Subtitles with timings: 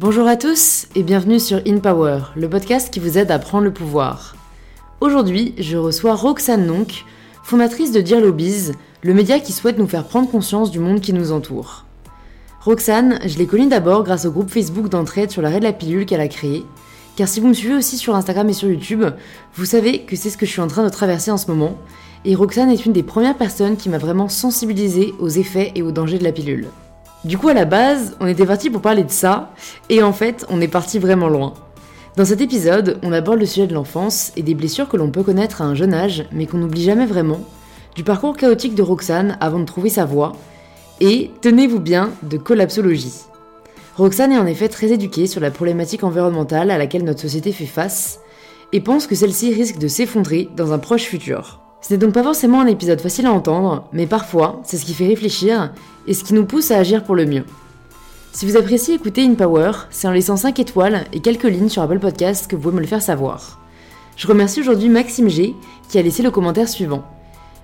[0.00, 3.64] Bonjour à tous et bienvenue sur In Power, le podcast qui vous aide à prendre
[3.64, 4.34] le pouvoir.
[5.02, 7.04] Aujourd'hui, je reçois Roxane Nonk,
[7.42, 8.72] fondatrice de Dear Lobbies,
[9.02, 11.84] le média qui souhaite nous faire prendre conscience du monde qui nous entoure.
[12.62, 16.06] Roxane, je l'ai connue d'abord grâce au groupe Facebook d'entraide sur l'arrêt de la pilule
[16.06, 16.64] qu'elle a créé,
[17.16, 19.04] car si vous me suivez aussi sur Instagram et sur YouTube,
[19.54, 21.76] vous savez que c'est ce que je suis en train de traverser en ce moment,
[22.24, 25.92] et Roxane est une des premières personnes qui m'a vraiment sensibilisée aux effets et aux
[25.92, 26.68] dangers de la pilule.
[27.24, 29.50] Du coup, à la base, on était parti pour parler de ça,
[29.90, 31.52] et en fait, on est parti vraiment loin.
[32.16, 35.22] Dans cet épisode, on aborde le sujet de l'enfance et des blessures que l'on peut
[35.22, 37.40] connaître à un jeune âge, mais qu'on n'oublie jamais vraiment,
[37.94, 40.32] du parcours chaotique de Roxane avant de trouver sa voie,
[41.00, 43.12] et, tenez-vous bien, de collapsologie.
[43.96, 47.66] Roxane est en effet très éduquée sur la problématique environnementale à laquelle notre société fait
[47.66, 48.20] face,
[48.72, 51.60] et pense que celle-ci risque de s'effondrer dans un proche futur.
[51.82, 54.94] Ce n'est donc pas forcément un épisode facile à entendre, mais parfois, c'est ce qui
[54.94, 55.72] fait réfléchir
[56.06, 57.44] et ce qui nous pousse à agir pour le mieux.
[58.32, 61.82] Si vous appréciez écouter In Power, c'est en laissant 5 étoiles et quelques lignes sur
[61.82, 63.58] Apple Podcast que vous pouvez me le faire savoir.
[64.16, 65.56] Je remercie aujourd'hui Maxime G
[65.88, 67.02] qui a laissé le commentaire suivant.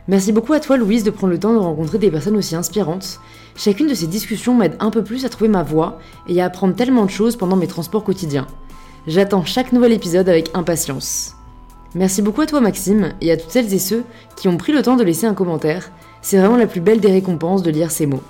[0.09, 3.21] Merci beaucoup à toi Louise de prendre le temps de rencontrer des personnes aussi inspirantes.
[3.55, 6.75] Chacune de ces discussions m'aide un peu plus à trouver ma voie et à apprendre
[6.75, 8.47] tellement de choses pendant mes transports quotidiens.
[9.07, 11.36] J'attends chaque nouvel épisode avec impatience.
[11.97, 14.05] Merci beaucoup à toi Maxime et à toutes celles et ceux
[14.37, 15.91] qui ont pris le temps de laisser un commentaire.
[16.21, 18.23] C'est vraiment la plus belle des récompenses de lire ces mots.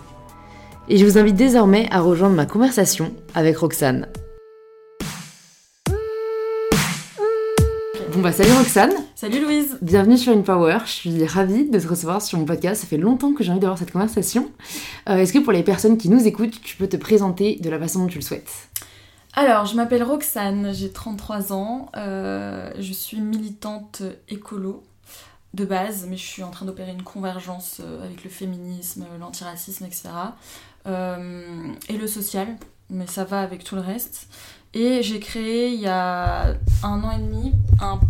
[0.88, 4.06] Et je vous invite désormais à rejoindre ma conversation avec Roxane.
[8.12, 12.22] Bon bah salut Roxane Salut Louise Bienvenue sur InPower, je suis ravie de te recevoir
[12.22, 14.48] sur mon podcast, ça fait longtemps que j'ai envie d'avoir cette conversation.
[15.08, 17.80] Euh, Est-ce que pour les personnes qui nous écoutent, tu peux te présenter de la
[17.80, 18.68] façon dont tu le souhaites?
[19.38, 24.82] Alors, je m'appelle Roxane, j'ai 33 ans, euh, je suis militante écolo
[25.52, 29.84] de base, mais je suis en train d'opérer une convergence euh, avec le féminisme, l'antiracisme,
[29.84, 30.08] etc.
[30.86, 32.48] Euh, et le social,
[32.88, 34.28] mais ça va avec tout le reste.
[34.72, 38.00] Et j'ai créé il y a un an et demi un,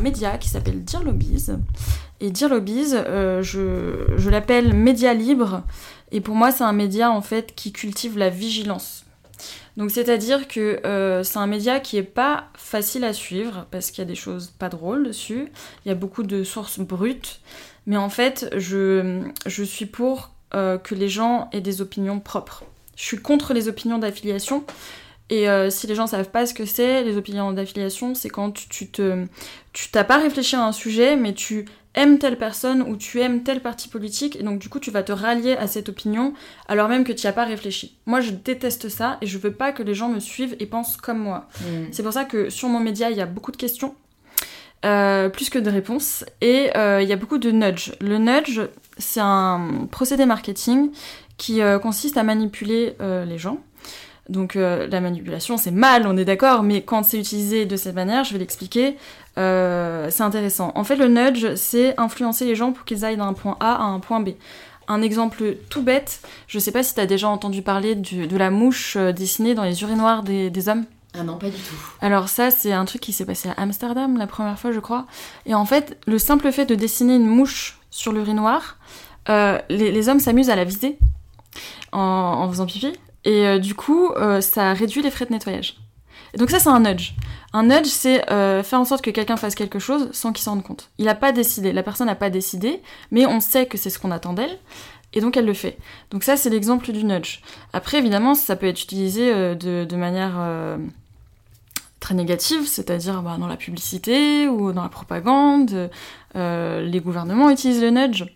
[0.00, 1.46] média qui s'appelle Dear Lobbies.
[2.18, 5.62] Et Dear Lobbies, je, je l'appelle média libre.
[6.10, 9.05] Et pour moi, c'est un média en fait qui cultive la vigilance.
[9.76, 14.02] Donc c'est-à-dire que euh, c'est un média qui est pas facile à suivre parce qu'il
[14.02, 15.48] y a des choses pas drôles dessus.
[15.84, 17.40] Il y a beaucoup de sources brutes.
[17.86, 22.64] Mais en fait, je, suis pour euh, que les gens aient des opinions propres.
[22.96, 24.64] Je suis contre les opinions d'affiliation.
[25.28, 28.52] Et euh, si les gens savent pas ce que c'est, les opinions d'affiliation, c'est quand
[28.52, 29.26] tu te,
[29.72, 33.42] tu t'as pas réfléchi à un sujet, mais tu aimes telle personne ou tu aimes
[33.42, 36.34] tel parti politique, et donc du coup tu vas te rallier à cette opinion
[36.68, 37.96] alors même que tu n'y as pas réfléchi.
[38.06, 40.96] Moi je déteste ça et je veux pas que les gens me suivent et pensent
[40.96, 41.48] comme moi.
[41.62, 41.86] Mm.
[41.90, 43.94] C'est pour ça que sur mon média il y a beaucoup de questions.
[44.84, 47.92] euh, plus que de réponses et euh, il y a beaucoup de nudge.
[48.00, 48.60] Le nudge,
[48.98, 50.90] c'est un procédé marketing
[51.36, 53.58] qui euh, consiste à manipuler les gens.
[54.28, 57.94] Donc euh, la manipulation c'est mal, on est d'accord, mais quand c'est utilisé de cette
[57.94, 58.96] manière, je vais l'expliquer,
[59.38, 60.72] euh, c'est intéressant.
[60.74, 63.82] En fait le nudge c'est influencer les gens pour qu'ils aillent d'un point A à
[63.84, 64.30] un point B.
[64.88, 68.50] Un exemple tout bête, je sais pas si t'as déjà entendu parler du- de la
[68.50, 70.84] mouche euh, dessinée dans les urinoirs des, des hommes.
[71.18, 71.74] Ah non, pas du tout.
[72.02, 75.06] Alors ça, c'est un truc qui s'est passé à Amsterdam la première fois, je crois.
[75.46, 78.76] Et en fait, le simple fait de dessiner une mouche sur l'urinoir,
[79.28, 80.98] euh, les, les hommes s'amusent à la viser
[81.92, 82.92] en, en faisant pipi.
[83.26, 85.76] Et euh, du coup, euh, ça réduit les frais de nettoyage.
[86.32, 87.14] Et donc ça, c'est un nudge.
[87.52, 90.52] Un nudge, c'est euh, faire en sorte que quelqu'un fasse quelque chose sans qu'il s'en
[90.52, 90.90] rende compte.
[90.98, 93.98] Il n'a pas décidé, la personne n'a pas décidé, mais on sait que c'est ce
[93.98, 94.58] qu'on attend d'elle.
[95.12, 95.76] Et donc elle le fait.
[96.10, 97.40] Donc ça, c'est l'exemple du nudge.
[97.72, 100.78] Après, évidemment, ça peut être utilisé de, manière
[102.00, 105.90] très négative, c'est-à-dire bah, dans la publicité ou dans la propagande.
[106.34, 108.26] Les gouvernements utilisent le nudge.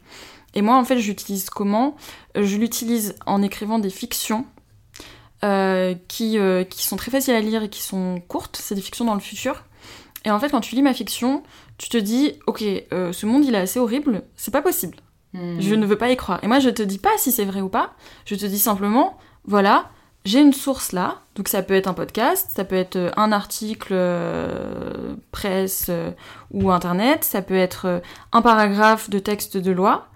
[0.54, 1.96] Et moi, en fait, j'utilise comment?
[2.34, 4.46] Je l'utilise en écrivant des fictions
[5.44, 8.58] euh, qui, euh, qui sont très faciles à lire et qui sont courtes.
[8.60, 9.64] C'est des fictions dans le futur.
[10.24, 11.42] Et en fait, quand tu lis ma fiction,
[11.78, 12.62] tu te dis, ok,
[12.92, 14.98] euh, ce monde il est assez horrible, c'est pas possible.
[15.32, 15.60] Mm.
[15.60, 16.40] Je ne veux pas y croire.
[16.42, 17.94] Et moi, je te dis pas si c'est vrai ou pas.
[18.26, 19.90] Je te dis simplement, voilà,
[20.24, 21.20] j'ai une source là.
[21.34, 26.10] Donc ça peut être un podcast, ça peut être un article euh, presse euh,
[26.50, 28.00] ou internet, ça peut être euh,
[28.32, 30.08] un paragraphe de texte de loi.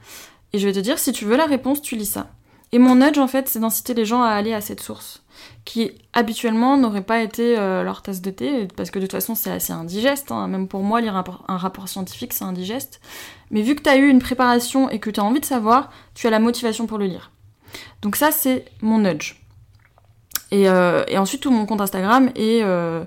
[0.53, 2.29] Et je vais te dire, si tu veux la réponse, tu lis ça.
[2.73, 5.24] Et mon nudge, en fait, c'est d'inciter les gens à aller à cette source,
[5.65, 9.35] qui habituellement n'aurait pas été euh, leur tasse de thé, parce que de toute façon,
[9.35, 10.31] c'est assez indigeste.
[10.31, 10.47] hein.
[10.47, 13.01] Même pour moi, lire un, rapport- scientifique, c'est indigeste.
[13.51, 15.91] Mais vu que tu as eu une préparation et que tu as envie de savoir,
[16.15, 17.31] tu as la motivation pour le lire.
[18.03, 19.41] Donc ça, c'est mon nudge.
[20.51, 23.05] Et, euh, ensuite, tout mon compte Instagram est, euh,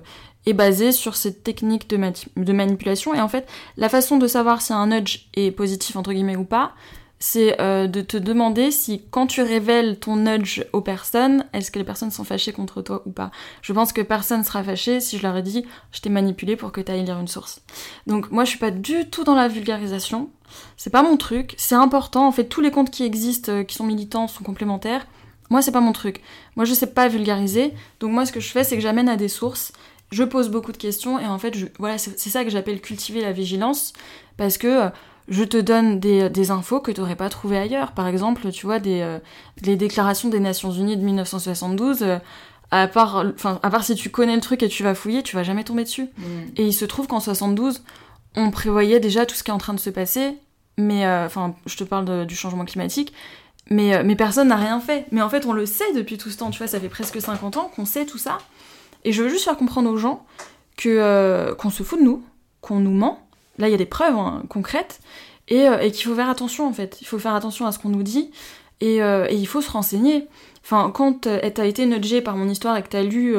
[0.54, 1.98] basé sur cette technique de,
[2.36, 3.14] de manipulation.
[3.14, 3.46] Et en fait,
[3.76, 6.72] la façon de savoir si un nudge est positif, entre guillemets, ou pas,
[7.18, 11.78] c'est euh, de te demander si quand tu révèles ton nudge aux personnes, est-ce que
[11.78, 13.30] les personnes sont fâchées contre toi ou pas.
[13.62, 16.72] Je pense que personne sera fâché si je leur ai dit je t'ai manipulé pour
[16.72, 17.60] que tu ailles lire une source.
[18.06, 20.30] Donc moi je suis pas du tout dans la vulgarisation,
[20.76, 23.74] c'est pas mon truc, c'est important, en fait tous les comptes qui existent, euh, qui
[23.74, 25.06] sont militants, sont complémentaires.
[25.50, 26.22] Moi c'est pas mon truc.
[26.56, 29.16] Moi je sais pas vulgariser, donc moi ce que je fais c'est que j'amène à
[29.16, 29.72] des sources,
[30.10, 33.20] je pose beaucoup de questions et en fait je, voilà c'est ça que j'appelle cultiver
[33.20, 33.92] la vigilance
[34.36, 34.88] parce que euh,
[35.28, 37.92] je te donne des, infos que tu n'aurais pas trouvées ailleurs.
[37.92, 39.18] Par exemple, tu vois, des, euh,
[39.62, 42.18] les déclarations des Nations Unies de 1972, euh,
[42.70, 43.24] à, part,
[43.62, 45.84] à part si tu connais le truc et tu vas fouiller, tu vas jamais tomber
[45.84, 46.08] dessus.
[46.16, 46.24] Mm.
[46.56, 47.82] Et il se trouve qu'en 72,
[48.36, 50.38] on prévoyait déjà tout ce qui est en train de se passer,
[50.78, 53.12] mais euh, enfin, je te parle du changement climatique,
[53.68, 55.06] mais, mais personne n'a rien fait.
[55.10, 57.20] Mais en fait, on le sait depuis tout ce temps, tu vois, ça fait presque
[57.20, 58.38] 50 ans qu'on sait tout ça.
[59.04, 60.24] Et je veux juste faire comprendre aux gens
[60.78, 62.24] que qu'on se fout de nous,
[62.62, 63.27] qu'on nous ment,
[63.58, 65.00] Là, il y a des preuves hein, concrètes
[65.52, 66.98] euh, et, qu'il faut faire attention en fait.
[67.00, 68.30] Il faut faire attention à ce qu'on nous dit
[68.80, 70.26] et, euh, il faut se renseigner.
[70.64, 73.36] Enfin, quand euh, t'as été nudgé par mon histoire et que t'as lu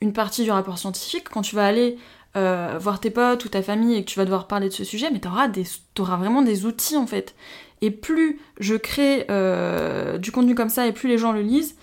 [0.00, 1.96] une partie du rapport scientifique, quand tu vas aller
[2.34, 5.10] voir tes potes ou ta famille et que tu vas devoir parler de ce sujet,
[5.10, 5.48] mais t'auras,
[5.98, 7.34] auras vraiment des outils en fait.
[7.82, 9.26] Et plus je crée
[10.18, 11.76] du contenu comme ça et plus les gens le lisent,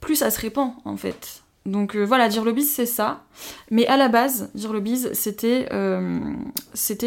[0.00, 1.41] plus ça se répand en fait.
[1.64, 3.22] Donc euh, voilà, dire le c'est ça.
[3.70, 4.82] Mais à la base, dire le
[5.12, 6.20] c'était euh,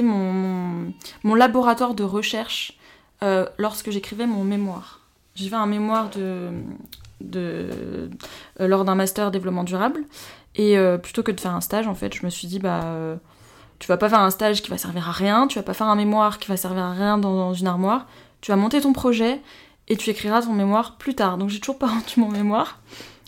[0.01, 0.93] mon,
[1.23, 2.77] mon, laboratoire de recherche
[3.21, 5.01] euh, lorsque j'écrivais mon mémoire.
[5.35, 6.49] J'ai fait un mémoire de,
[8.59, 10.03] lors d'un master développement durable
[10.55, 13.17] et plutôt que de faire un stage en fait, je me suis dit bah
[13.79, 15.87] tu vas pas faire un stage qui va servir à rien, tu vas pas faire
[15.87, 18.07] un mémoire qui va servir à rien dans une armoire,
[18.39, 19.41] tu vas monter ton projet
[19.89, 21.37] et tu écriras ton mémoire plus tard.
[21.37, 22.79] Donc j'ai toujours pas rendu mon mémoire.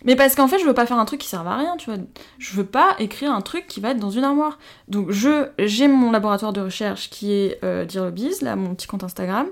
[0.05, 1.89] Mais parce qu'en fait, je veux pas faire un truc qui serve à rien, tu
[1.89, 1.99] vois.
[2.37, 4.59] Je veux pas écrire un truc qui va être dans une armoire.
[4.87, 9.03] Donc, je j'ai mon laboratoire de recherche qui est euh, Biz, là, mon petit compte
[9.03, 9.47] Instagram.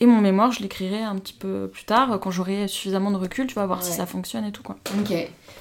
[0.00, 3.48] Et mon mémoire, je l'écrirai un petit peu plus tard, quand j'aurai suffisamment de recul,
[3.48, 4.76] tu vas voir si ça fonctionne et tout, quoi.
[5.00, 5.12] Ok.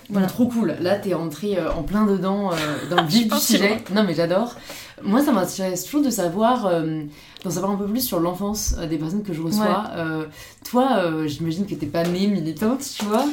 [0.09, 0.27] Voilà.
[0.27, 0.75] trop cool.
[0.79, 2.55] Là, t'es entré euh, en plein dedans, euh,
[2.89, 3.83] dans le vif du sujet.
[3.93, 4.55] Non, mais j'adore.
[5.03, 7.03] Moi, ça m'intéresse toujours de savoir, euh,
[7.43, 9.91] d'en savoir un peu plus sur l'enfance des personnes que je reçois.
[10.69, 13.25] toi, j'imagine que t'es pas née militante, tu vois.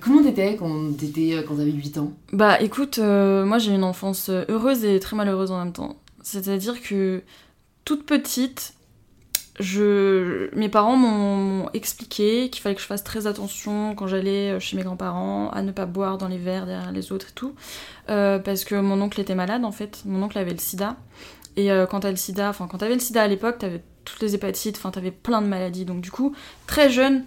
[0.00, 2.12] comment t'étais quand t'étais quand t'avais 8 ans?
[2.32, 5.96] Bah, écoute, moi j'ai une enfance heureuse et très malheureuse en même temps.
[6.22, 7.22] C'est-à-dire que
[7.84, 8.74] toute petite,
[9.58, 14.60] je, mes parents m'ont expliqué qu'il fallait que je fasse très attention quand j'allais euh,
[14.60, 17.54] chez mes grands-parents à ne pas boire dans les verres derrière les autres et tout,
[18.10, 20.02] euh, parce que mon oncle était malade en fait.
[20.04, 20.96] Mon oncle avait le SIDA
[21.56, 24.20] et euh, quand t'as le SIDA, enfin quand t'avais le SIDA à l'époque, t'avais toutes
[24.20, 25.86] les hépatites, enfin t'avais plein de maladies.
[25.86, 26.34] Donc du coup,
[26.66, 27.24] très jeune,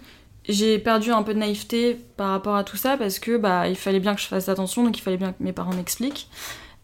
[0.48, 3.76] j'ai perdu un peu de naïveté par rapport à tout ça parce que bah il
[3.76, 6.28] fallait bien que je fasse attention, donc il fallait bien que mes parents m'expliquent.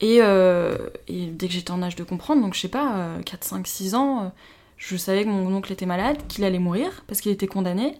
[0.00, 3.66] Et, et, dès que j'étais en âge de comprendre, donc je sais pas, 4, 5,
[3.66, 4.30] 6 ans
[4.76, 7.98] je savais que mon oncle était malade, qu'il allait mourir parce qu'il était condamné.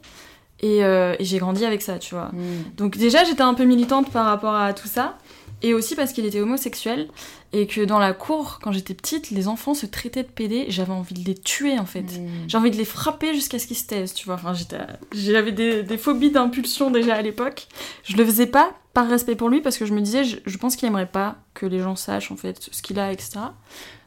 [0.61, 2.31] Et, euh, j'ai grandi avec ça, tu vois.
[2.33, 2.77] Mm.
[2.77, 5.19] Donc déjà, j'étais un peu militante par rapport à tout ça.
[5.63, 7.09] Et aussi parce qu'il était homosexuel.
[7.53, 10.67] Et que dans la cour, quand j'étais petite, les enfants se traitaient de PD.
[10.69, 12.03] J'avais envie de les tuer, en fait.
[12.03, 12.49] Mm.
[12.49, 14.35] J'ai envie de les frapper jusqu'à ce qu'ils se taisent, tu vois.
[14.35, 14.53] Enfin,
[15.13, 17.69] j'avais des, des, phobies d'impulsion déjà à l'époque.
[18.05, 20.59] Je le faisais pas par respect pour lui parce que je me disais, je, je
[20.59, 23.41] pense qu'il aimerait pas que les gens sachent, en fait, ce qu'il a, etc.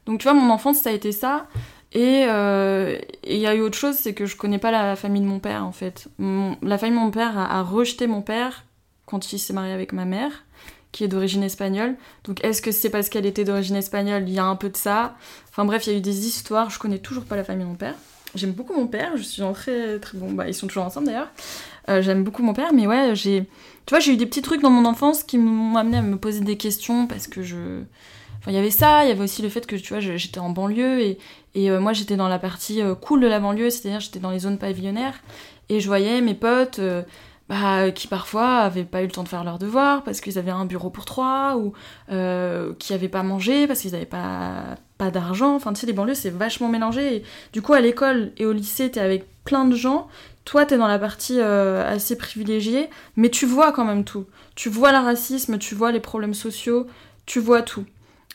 [0.06, 1.48] Donc, tu vois, mon enfance, ça a été ça.
[1.96, 5.22] Euh, et il y a eu autre chose, c'est que je connais pas la famille
[5.22, 6.08] de mon père en fait.
[6.20, 8.66] la famille de mon père a, rejeté mon père
[9.06, 10.44] quand il s'est marié avec ma mère,
[10.92, 11.96] qui est d'origine espagnole.
[12.26, 14.24] Donc est-ce que c'est parce qu'elle était d'origine espagnole?
[14.28, 15.16] Il y a un peu de ça.
[15.50, 16.70] Enfin bref, il y a eu des histoires.
[16.70, 17.96] Je connais toujours pas la famille de mon père.
[18.36, 19.18] J'aime beaucoup mon père.
[19.18, 20.32] Je suis en très très bon.
[20.32, 21.32] Bah ils sont toujours ensemble d'ailleurs.
[21.90, 23.46] Euh, j'aime beaucoup mon père, mais ouais, j'ai.
[23.88, 26.18] Tu vois, j'ai eu des petits trucs dans mon enfance qui m'ont amené à me
[26.18, 27.82] poser des questions parce que je
[28.48, 30.50] il y avait ça, il y avait aussi le fait que tu vois, j'étais en
[30.50, 31.18] banlieue et,
[31.58, 34.40] euh, moi j'étais dans la partie euh, cool de la banlieue, c'est-à-dire j'étais dans les
[34.40, 35.20] zones pavillonnaires
[35.68, 37.04] et je voyais mes potes euh,
[37.50, 40.52] bah, qui parfois avaient pas eu le temps de faire leurs devoirs parce qu'ils avaient
[40.52, 41.74] un bureau pour trois ou
[42.80, 45.56] qui avaient pas mangé parce qu'ils avaient pas, pas d'argent.
[45.56, 47.16] Enfin, tu sais, les banlieues c'est vachement mélangé.
[47.18, 50.08] Et, du coup, à l'école et au lycée, t'es avec plein de gens.
[50.46, 54.26] Toi, t'es dans la partie assez privilégiée, mais tu vois quand même tout.
[54.56, 56.86] Tu vois le racisme, tu vois les problèmes sociaux,
[57.26, 57.86] tu vois tout.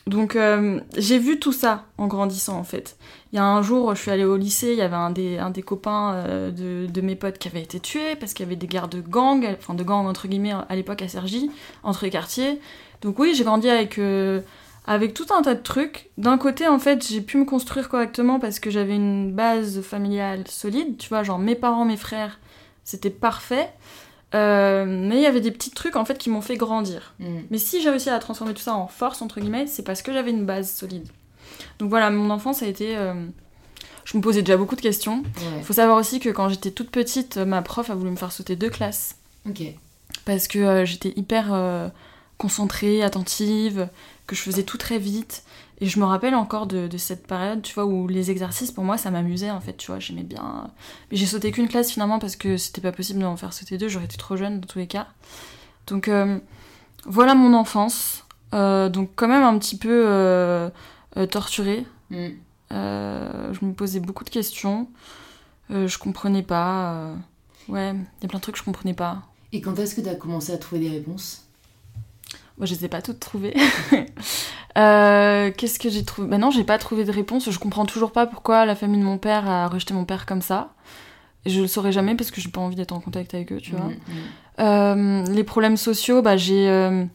[0.07, 2.95] Donc euh, j'ai vu tout ça en grandissant en fait.
[3.33, 5.39] Il y a un jour, je suis allée au lycée, il y avait un des,
[5.39, 8.47] un des copains euh, de, de, mes potes qui avait été tué parce qu'il y
[8.47, 11.49] avait des guerres de gangs, enfin de gangs entre guillemets à l'époque à Sergi,
[11.83, 12.59] entre les quartiers.
[13.01, 14.41] Donc oui, j'ai grandi avec, euh,
[14.85, 16.09] avec tout un tas de trucs.
[16.19, 20.43] D'un côté, en fait, j'ai pu me construire correctement parce que j'avais une base familiale
[20.47, 22.39] solide, tu vois, genre mes parents, mes frères,
[22.83, 23.69] c'était parfait.
[24.35, 27.13] Euh, mais il y avait des petits trucs en fait qui m'ont fait grandir.
[27.19, 27.39] Mm.
[27.49, 30.11] Mais si j'ai réussi à transformer tout ça en force, entre guillemets, c'est parce que
[30.11, 31.07] j'avais une base solide.
[31.79, 32.97] Donc voilà, mon enfance a été.
[32.97, 33.13] Euh,
[34.03, 35.19] je me posais déjà beaucoup de questions.
[35.19, 35.57] Ouais.
[35.57, 38.31] Il faut savoir aussi que quand j'étais toute petite, ma prof a voulu me faire
[38.31, 39.15] sauter deux classes.
[39.47, 39.61] Ok.
[40.25, 41.53] Parce que euh, j'étais hyper
[42.37, 43.87] concentrée, attentive,
[44.27, 45.43] que je faisais tout très vite.
[45.81, 48.83] Et je me rappelle encore de, de cette période, tu vois, où les exercices, pour
[48.83, 50.71] moi, ça m'amusait, en fait, tu vois, j'aimais bien.
[51.11, 53.89] Mais j'ai sauté qu'une classe, finalement, parce que c'était pas possible d'en faire sauter deux,
[53.89, 55.07] j'aurais été trop jeune, dans tous les cas.
[55.87, 56.39] Donc, euh,
[57.05, 58.25] voilà mon enfance.
[58.53, 60.69] Euh, donc, quand même un petit peu euh,
[61.29, 61.85] torturée.
[62.09, 62.27] Mm.
[62.71, 64.87] Je me posais beaucoup de questions.
[65.69, 67.11] Je comprenais pas.
[67.67, 69.23] Ouais, il y a plein de trucs que je comprenais pas.
[69.51, 71.44] Et quand est-ce que tu as commencé à trouver des réponses?
[72.57, 73.53] Moi, je les ai pas toutes trouvées.
[74.77, 76.27] Euh, Qu'est-ce que j'ai trouvé?
[76.27, 77.49] Bah non, j'ai pas trouvé de réponse.
[77.49, 80.41] Je comprends toujours pas pourquoi la famille de mon père a rejeté mon père comme
[80.41, 80.73] ça.
[81.45, 83.71] Je le saurais jamais parce que j'ai pas envie d'être en contact avec eux, tu
[83.71, 83.85] vois.
[83.85, 84.59] Mm, mm.
[84.59, 86.67] Euh, les problèmes sociaux, bah j'ai.
[86.67, 87.05] euh,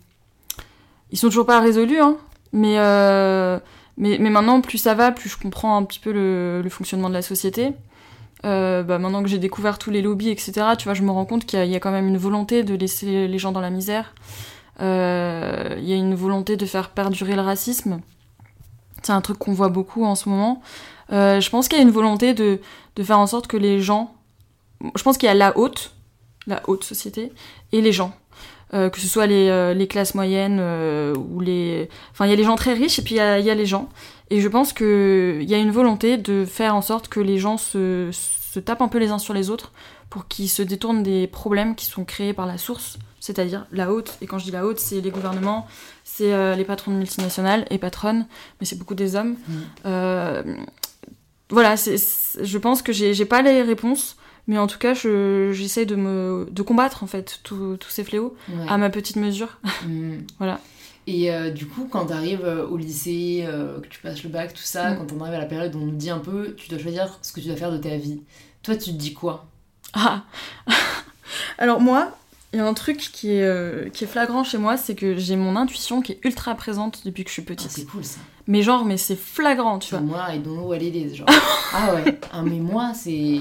[1.11, 2.17] Ils sont toujours pas résolus, hein.
[2.53, 3.59] Mais, euh,
[3.99, 7.11] mais, mais maintenant, plus ça va, plus je comprends un petit peu le, le fonctionnement
[7.11, 7.73] de la société.
[8.47, 11.27] Euh, bah maintenant que j'ai découvert tous les lobbies, etc., tu vois, je me rends
[11.27, 14.15] compte qu'il y a quand même une volonté de laisser les gens dans la misère.
[14.81, 18.01] Euh, Il y a une volonté de faire perdurer le racisme.
[19.03, 20.63] C'est un truc qu'on voit beaucoup en ce moment.
[21.13, 22.61] Euh, je pense qu'il y a une volonté de,
[22.97, 24.15] de faire en sorte que les gens.
[24.97, 25.93] Je pense qu'il y a la haute,
[26.47, 27.33] la haute société,
[27.73, 28.13] et les gens.
[28.73, 31.89] Euh, que ce soit les, euh, les classes moyennes euh, ou les.
[32.13, 33.51] Enfin, il y a les gens très riches et puis il y a, il y
[33.51, 33.89] a les gens.
[34.31, 37.57] Et je pense qu'il y a une volonté de faire en sorte que les gens
[37.57, 39.73] se, se tapent un peu les uns sur les autres
[40.11, 44.19] pour qu'ils se détournent des problèmes qui sont créés par la source, c'est-à-dire la haute.
[44.21, 45.67] Et quand je dis la haute, c'est les gouvernements,
[46.05, 48.27] c'est euh, les patrons de multinationales et patronnes,
[48.59, 49.37] mais c'est beaucoup des hommes.
[49.49, 49.55] Mm.
[49.87, 50.43] Euh,
[51.49, 55.97] voilà, je pense que j'ai, pas les réponses, mais en tout cas, je, j'essaie de,
[55.97, 58.67] me, de combattre en fait tous ces fléaux Ouais.
[58.69, 59.59] à ma petite mesure.
[59.87, 60.19] Mm.
[60.39, 60.61] Voilà.
[61.07, 64.53] Et euh, du coup, quand tu arrives au lycée, euh, que tu passes le bac,
[64.55, 64.99] tout ça, Mm.
[64.99, 67.19] quand on arrive à la période où on nous dit un peu, tu dois choisir
[67.23, 68.21] ce que tu dois faire de ta vie.
[68.63, 69.47] Toi, tu te dis quoi?
[69.95, 70.23] Ah
[71.59, 72.17] Alors moi,
[72.53, 75.17] il y a un truc qui est, euh, qui est flagrant chez moi, c'est que
[75.17, 77.71] j'ai mon intuition qui est ultra présente depuis que je suis Ah, petite.
[77.71, 78.19] C'est cool ça.
[78.49, 80.01] mais genre, mais c'est flagrant, tu vois.
[80.01, 81.29] Moi, don't know what it is, genre.
[81.73, 82.19] ah ouais.
[82.33, 83.41] Ah, mais moi, c'est.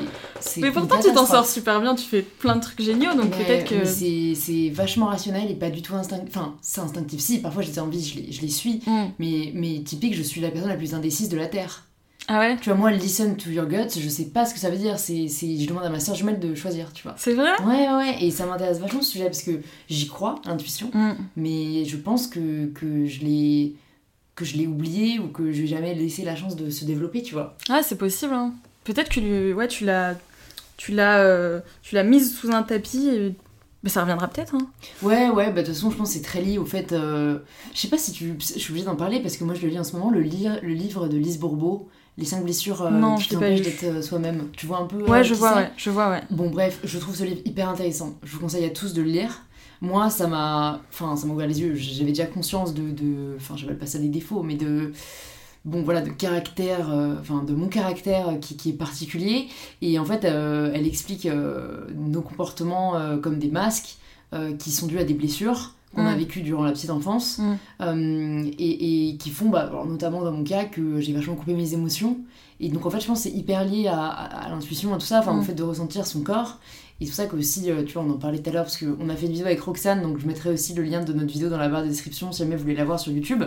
[0.58, 3.68] Mais pourtant, tu t'en sors super bien, tu fais plein de trucs géniaux, donc peut-être
[3.68, 3.86] que...
[3.86, 6.30] c'est- C'est vachement rationnel et pas du tout instinctif.
[6.36, 8.82] Enfin, c'est instinctif, si, parfois j'ai des envies, je les, je les suis.
[8.86, 9.08] Hmm.
[9.18, 11.86] Mais, mais typique, je suis la personne la plus indécise de la Terre.
[12.28, 14.70] Ah ouais Tu vois, moi, listen to your guts, je sais pas ce que ça
[14.70, 15.00] veut dire.
[15.00, 17.16] C'est, je demande à ma soeur jumelle de choisir, tu vois.
[17.18, 20.36] C'est vrai Ouais, ouais, ouais, et ça m'intéresse vachement ce sujet parce que j'y crois,
[20.46, 21.14] intuition, Hmm.
[21.36, 23.76] mais je pense que, que je l'ai
[24.36, 27.22] que je l'ai oublié ou que je vais jamais laissé la chance de se développer,
[27.24, 27.58] tu vois.
[27.68, 28.54] Ah, c'est possible, hein.
[28.86, 30.16] Peut-être que ouais, tu l'as...
[30.78, 33.36] Tu l'as, euh, tu l'as mise sous un tapis et...
[33.84, 34.68] Mais ça reviendra peut-être, hein.
[35.02, 36.94] Ouais, ouais, bah de toute façon, je pense que c'est très lié au fait.
[36.94, 37.40] euh,
[37.74, 38.34] Je sais pas si tu.
[38.40, 40.22] Je suis obligée d'en parler parce que moi je le lis en ce moment, le,
[40.22, 44.02] lire, le livre de Lise Bourbeau, Les 5 blessures euh, Non, qui t'empêchent d'être euh,
[44.02, 44.50] soi-même.
[44.52, 45.02] Tu vois un peu.
[45.04, 45.70] Ouais, euh, je vois, ouais.
[45.78, 46.22] Je vois, ouais.
[46.30, 48.16] Bon, bref, je trouve ce livre hyper intéressant.
[48.24, 49.44] Je vous conseille à tous de le lire.
[49.82, 50.82] Moi, ça m'a.
[50.92, 51.76] Enfin, ça m'a ouvert les yeux.
[51.76, 52.92] J'avais déjà conscience de.
[52.92, 53.36] de...
[53.38, 54.92] Enfin, je vais pas ça des défauts, mais de.
[55.64, 56.92] Bon, voilà, de caractère.
[56.92, 59.48] euh, Enfin, de mon caractère qui, qui est particulier.
[59.82, 63.96] Et en fait, euh, elle explique euh, nos comportements comme des masques
[64.60, 66.20] qui sont dus à des blessures qu'on a Mm.
[66.20, 67.40] vécues durant la petite enfance.
[67.40, 67.56] Mm.
[67.82, 71.54] Euh, et, et qui font, bah, alors, notamment dans mon cas, que j'ai vachement coupé
[71.54, 72.18] mes émotions.
[72.60, 74.98] Et donc, en fait, je pense que c'est hyper lié à, à- à l'intuition, à
[74.98, 75.40] tout ça, enfin, Mm.
[75.40, 76.60] au fait de ressentir son corps.
[77.02, 78.66] Et c'est pour ça que aussi, euh, tu vois, on en parlait tout à l'heure,
[78.66, 81.14] parce qu'on a fait une vidéo avec Roxane, donc je mettrai aussi le lien de
[81.14, 83.42] notre vidéo dans la barre de description si jamais vous voulez la voir sur YouTube.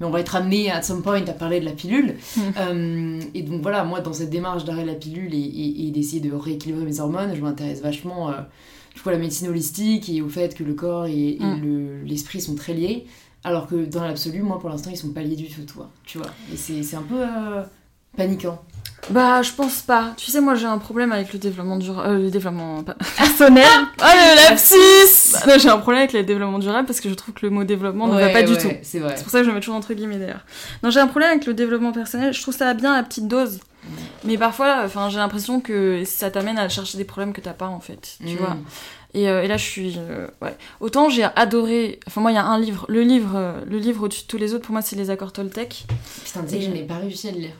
[0.00, 2.16] Mais on va être amené à some point à parler de la pilule.
[2.36, 2.40] Mm.
[2.58, 5.90] Euh, et donc voilà, moi, dans cette démarche d'arrêt de la pilule et, et- et
[5.92, 8.32] d'essayer de rééquilibrer mes hormones, je m'intéresse vachement euh,
[8.96, 11.60] du coup, à la médecine holistique et au fait que le corps et, et Mm.
[11.62, 13.06] le- l'esprit sont très liés.
[13.44, 15.88] Alors que dans l'absolu, moi, pour l'instant, ils sont pas liés du tout, toi.
[16.04, 16.28] Tu vois.
[16.52, 17.62] Et c'est un peu euh,
[18.16, 18.60] paniquant.
[19.10, 20.14] Bah, je pense pas.
[20.16, 22.08] Tu sais, moi, j'ai un problème avec le développement durable.
[22.08, 22.82] euh, le développement
[23.16, 23.64] personnel.
[24.00, 27.34] oh, le lapsus Bah, J'ai un problème avec le développement durable parce que je trouve
[27.34, 28.70] que le mot développement ne va Ouais, pas du tout.
[28.82, 30.44] C'est pour ça que je le mets toujours entre guillemets d'ailleurs.
[30.82, 32.32] Non, j'ai un problème avec le développement personnel.
[32.32, 33.60] Je trouve ça bien à petite dose.
[34.24, 37.68] Mais parfois, enfin, j'ai l'impression que ça t'amène à chercher des problèmes que t'as pas
[37.68, 38.16] en fait.
[38.26, 38.36] Tu Mm.
[38.38, 38.56] vois.
[39.14, 39.94] Et, euh, et là, je suis.
[39.98, 40.54] euh, ouais.
[40.80, 42.00] Autant j'ai adoré.
[42.06, 42.84] Enfin, moi, il y a un livre.
[42.88, 45.32] Le livre, euh, le livre au-dessus de tous les autres, pour moi, c'est Les Accords
[45.32, 45.86] Toltec.
[46.24, 47.54] Putain, tu sais que je n'ai pas réussi à le lire.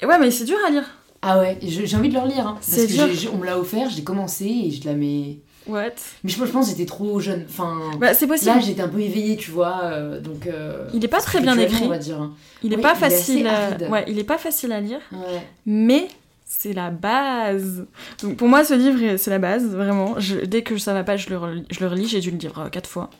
[0.00, 0.84] Et ouais, mais c'est dur à lire.
[1.22, 2.46] Ah ouais, j'ai envie de le relire.
[2.46, 3.32] Hein, parce que dur.
[3.34, 5.38] on me l'a offert, j'ai commencé et je la mets.
[5.68, 5.90] What?
[6.24, 7.44] Mais je, je pense que j'étais trop jeune.
[7.48, 7.76] Enfin.
[8.00, 8.50] Bah, c'est possible.
[8.52, 9.80] Là, j'étais un peu éveillée, tu vois.
[9.84, 10.46] euh, donc.
[10.46, 11.84] euh, Il est pas très bien écrit.
[11.84, 12.20] On va dire.
[12.20, 12.32] hein.
[12.62, 13.46] Il est Oui, pas il est facile.
[13.46, 13.88] à...
[13.90, 15.00] Ouais, il est pas facile à lire.
[15.12, 15.42] Ouais.
[15.66, 16.08] mais
[16.50, 17.84] c'est la base.
[18.22, 20.14] Donc pour moi, ce livre, c'est la base, vraiment.
[20.18, 22.06] Je- dès que ça va pas, je le, relis, je le relis.
[22.08, 23.10] J'ai dû le lire euh, quatre fois.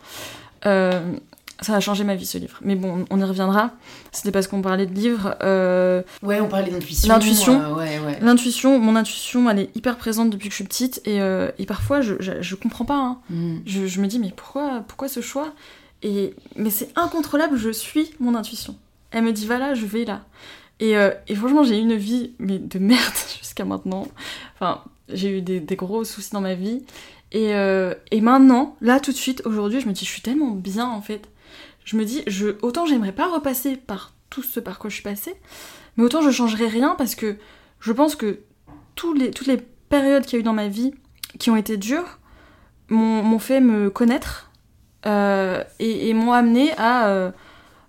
[0.66, 0.98] Euh,
[1.60, 2.58] Ça a changé ma vie ce livre.
[2.62, 3.72] Mais bon, on y reviendra.
[4.12, 5.34] C'était parce qu'on parlait de livres.
[5.42, 7.08] Euh, Ouais, on parlait d'intuition.
[7.08, 7.60] L'intuition.
[7.60, 8.18] euh, ouais, ouais.
[8.20, 11.00] L'intuition, mon intuition, elle est hyper présente depuis que je suis petite.
[11.04, 12.94] Et, euh, et parfois, je, je, je comprends pas.
[12.96, 13.18] hein.
[13.30, 13.56] Mm.
[13.66, 15.52] Je, je me dis, mais pourquoi, pourquoi ce choix?
[16.02, 18.76] Et, Mais c'est incontrôlable, je suis mon intuition.
[19.10, 20.20] Elle me dit, voilà, je vais là.
[20.78, 23.00] Et, euh, et franchement, j'ai eu une vie mais de merde
[23.40, 24.06] jusqu'à maintenant.
[24.54, 26.84] Enfin, j'ai eu des, des gros soucis dans ma vie.
[27.32, 30.50] Et, euh, et maintenant, là, tout de suite, aujourd'hui, je me dis, je suis tellement
[30.52, 31.28] bien, en fait.
[31.88, 32.22] Je me dis,
[32.60, 35.34] autant j'aimerais pas repasser par tout ce par quoi je suis passée,
[35.96, 37.38] mais autant je changerais rien parce que
[37.80, 38.40] je pense que
[38.94, 39.56] toutes les
[39.88, 40.92] périodes qu'il y a eu dans ma vie
[41.38, 42.18] qui ont été dures
[42.90, 44.50] m'ont fait me connaître
[45.06, 47.30] euh, et, et m'ont amené à, euh,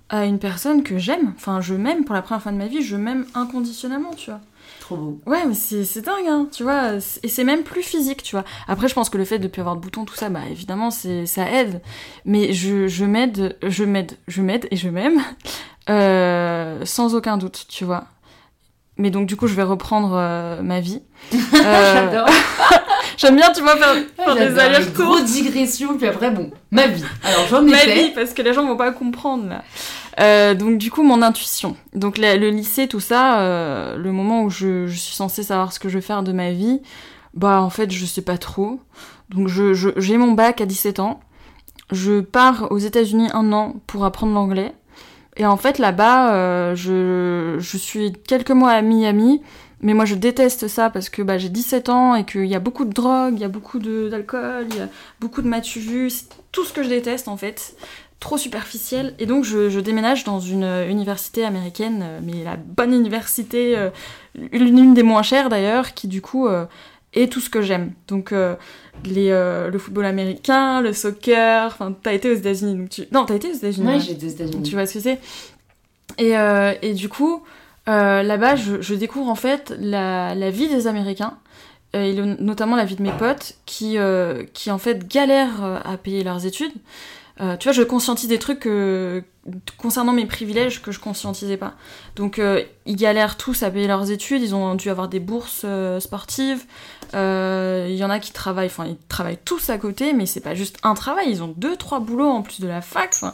[0.07, 1.33] à une personne que j'aime.
[1.35, 4.39] Enfin, je m'aime pour la première fois de ma vie, je m'aime inconditionnellement, tu vois.
[4.89, 5.21] Trop beau.
[5.27, 6.93] Ouais, mais c'est dingue, hein, tu vois.
[7.21, 8.43] Et c'est même plus physique, tu vois.
[8.67, 10.39] Après, je pense que le fait de ne plus avoir de boutons, tout ça, bah
[10.49, 11.81] évidemment, c'est ça aide.
[12.25, 15.21] Mais je, je m'aide, je m'aide, je m'aide et je m'aime,
[15.91, 18.05] euh, sans aucun doute, tu vois.
[18.97, 21.03] Mais donc, du coup, je vais reprendre euh, ma vie.
[21.33, 22.27] Euh, J'adore.
[23.17, 25.21] J'aime bien, tu vois, faire, faire des allers-retours.
[25.21, 27.03] digression, puis après, bon, ma vie.
[27.23, 27.93] Alors, j'en Ma étais.
[28.05, 29.63] vie, parce que les gens vont pas comprendre, là.
[30.19, 31.75] Euh, donc, du coup, mon intuition.
[31.93, 35.89] Donc, le lycée, tout ça, euh, le moment où je, suis censée savoir ce que
[35.89, 36.81] je vais faire de ma vie,
[37.33, 38.79] bah, en fait, je sais pas trop.
[39.29, 41.19] Donc, j'ai mon bac à 17 ans.
[41.91, 44.73] Je pars aux États-Unis un an pour apprendre l'anglais.
[45.37, 49.41] Et en fait, là-bas, euh, je, je suis quelques mois à Miami.
[49.81, 52.59] Mais moi, je déteste ça parce que bah, j'ai 17 ans et qu'il y a
[52.59, 54.89] beaucoup de drogue, il y a beaucoup d'alcool, il y a
[55.21, 56.09] beaucoup de matu vu.
[56.09, 57.75] C'est tout ce que je déteste, en fait.
[58.19, 59.13] Trop superficiel.
[59.17, 63.77] Et donc, je, je déménage dans une euh, université américaine, euh, mais la bonne université,
[63.77, 63.89] euh,
[64.35, 66.65] l'une des moins chères d'ailleurs, qui du coup euh,
[67.13, 67.93] est tout ce que j'aime.
[68.09, 68.55] Donc, euh,
[69.05, 71.67] les, le football américain, le soccer.
[71.67, 72.75] Enfin, t'as été aux États-Unis.
[72.75, 73.03] donc tu...
[73.13, 73.87] Non, t'as été aux États-Unis.
[73.87, 73.99] Ouais, ouais.
[74.01, 74.63] j'étais aux États-Unis.
[74.63, 75.19] Tu vois ce que c'est
[76.17, 76.33] et,
[76.81, 77.43] et du coup,
[77.87, 81.37] là-bas, je, je découvre en fait la, la vie des Américains,
[81.93, 83.95] et le- notamment la vie de mes potes, qui,
[84.53, 86.73] qui en fait galèrent à payer leurs études.
[87.41, 89.23] Euh, tu vois, je conscientise des trucs que-
[89.77, 91.73] concernant mes privilèges que je conscientisais pas.
[92.17, 95.61] Donc, euh, ils galèrent tous à payer leurs études, ils ont dû avoir des bourses
[95.63, 96.65] euh, sportives.
[97.15, 100.41] Euh, Il y en a qui travaillent, enfin, ils travaillent tous à côté, mais c'est
[100.41, 103.11] pas juste un travail, ils ont deux, trois boulots en plus de la fac.
[103.13, 103.33] Enfin,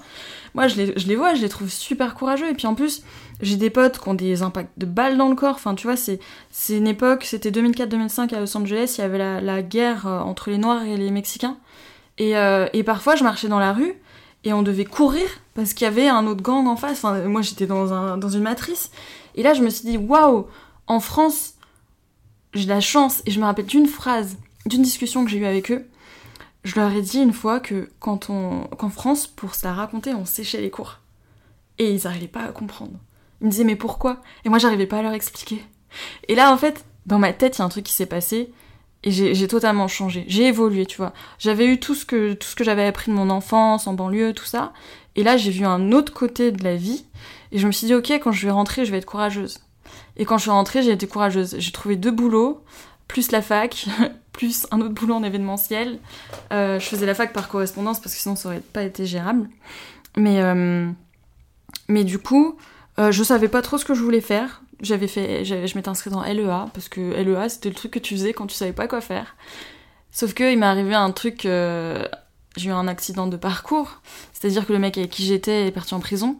[0.53, 2.49] moi, je les, je les vois, je les trouve super courageux.
[2.49, 3.01] Et puis en plus,
[3.41, 5.55] j'ai des potes qui ont des impacts de balles dans le corps.
[5.55, 6.19] Enfin, tu vois, c'est
[6.51, 10.19] c'est une époque, c'était 2004-2005 à Los Angeles, il y avait la, la guerre euh,
[10.19, 11.57] entre les Noirs et les Mexicains.
[12.17, 13.93] Et, euh, et parfois, je marchais dans la rue
[14.43, 17.03] et on devait courir parce qu'il y avait un autre gang en face.
[17.03, 18.91] Moi, j'étais dans, un, dans une matrice.
[19.35, 20.47] Et là, je me suis dit, waouh,
[20.87, 21.55] en France,
[22.53, 23.21] j'ai la chance.
[23.25, 25.87] Et je me rappelle d'une phrase, d'une discussion que j'ai eue avec eux.
[26.63, 30.13] Je leur ai dit une fois que quand on, qu'en France, pour se la raconter,
[30.13, 30.99] on séchait les cours.
[31.77, 32.97] Et ils n'arrivaient pas à comprendre.
[33.41, 34.21] Ils me disaient, mais pourquoi?
[34.45, 35.63] Et moi, j'arrivais pas à leur expliquer.
[36.27, 38.51] Et là, en fait, dans ma tête, il y a un truc qui s'est passé.
[39.05, 40.25] Et j'ai totalement changé.
[40.27, 41.13] J'ai évolué, tu vois.
[41.37, 44.33] J'avais eu tout ce que, tout ce que j'avais appris de mon enfance, en banlieue,
[44.33, 44.73] tout ça.
[45.15, 47.05] Et là, j'ai vu un autre côté de la vie.
[47.51, 49.59] Et je me suis dit, ok, quand je vais rentrer, je vais être courageuse.
[50.17, 51.55] Et quand je suis rentrée, j'ai été courageuse.
[51.59, 52.63] J'ai trouvé deux boulots,
[53.07, 53.85] plus la fac,
[54.31, 55.99] plus un autre boulot en événementiel.
[56.51, 59.49] Euh, je faisais la fac par correspondance parce que sinon ça aurait pas été gérable.
[60.17, 60.89] Mais, euh,
[61.87, 62.57] mais du coup,
[62.99, 64.61] euh, je savais pas trop ce que je voulais faire.
[64.81, 68.15] J'avais fait, je m'étais inscrite en LEA parce que LEA c'était le truc que tu
[68.15, 69.35] faisais quand tu savais pas quoi faire.
[70.11, 72.05] Sauf que il m'est arrivé un truc, euh,
[72.55, 75.93] j'ai eu un accident de parcours, c'est-à-dire que le mec avec qui j'étais est parti
[75.93, 76.39] en prison.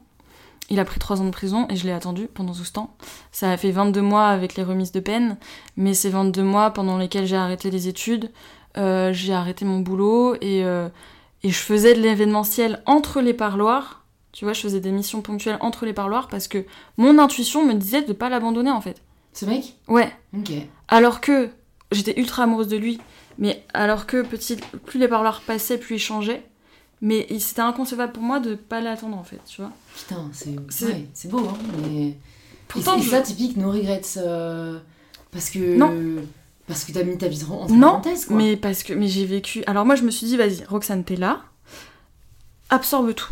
[0.69, 2.95] Il a pris 3 ans de prison et je l'ai attendu pendant tout ce temps.
[3.34, 5.38] Ça a fait 22 mois avec les remises de peine,
[5.78, 8.32] mais c'est 22 mois pendant lesquels j'ai arrêté les études,
[8.78, 10.88] euh, j'ai arrêté mon boulot et, euh,
[11.43, 14.05] et je faisais de l'événementiel entre les parloirs.
[14.36, 16.65] Tu vois, je faisais des missions ponctuelles entre les parloirs parce que
[16.98, 19.02] mon intuition me disait de pas l'abandonner en fait.
[19.32, 19.76] Ce mec?
[19.88, 20.12] Ouais.
[20.38, 20.52] Ok.
[20.89, 21.50] Alors que
[21.93, 23.00] j'étais ultra amoureuse de lui,
[23.38, 26.43] mais alors que petit, plus les parloirs passaient, plus il changeait.
[27.02, 29.71] Mais c'était inconcevable pour moi de pas l'attendre en fait, tu vois.
[29.95, 31.58] Putain, c'est C'est- ouais, c'est beau, hein.
[31.89, 32.17] Mais...
[32.67, 34.02] Pourtant, et c'est je- ça typique, no regrets.
[34.17, 34.80] euh,
[35.32, 35.78] Parce que.
[35.78, 35.93] Non.
[36.67, 38.36] Parce que t'as mis ta vie entre Non, parenthèses, quoi.
[38.36, 39.63] Mais parce que mais j'ai vécu.
[39.67, 41.41] Alors moi je me suis dit vas-y Roxane t'es là,
[42.69, 43.30] absorbe tout.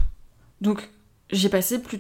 [0.61, 0.89] Donc
[1.31, 1.99] j'ai passé plus,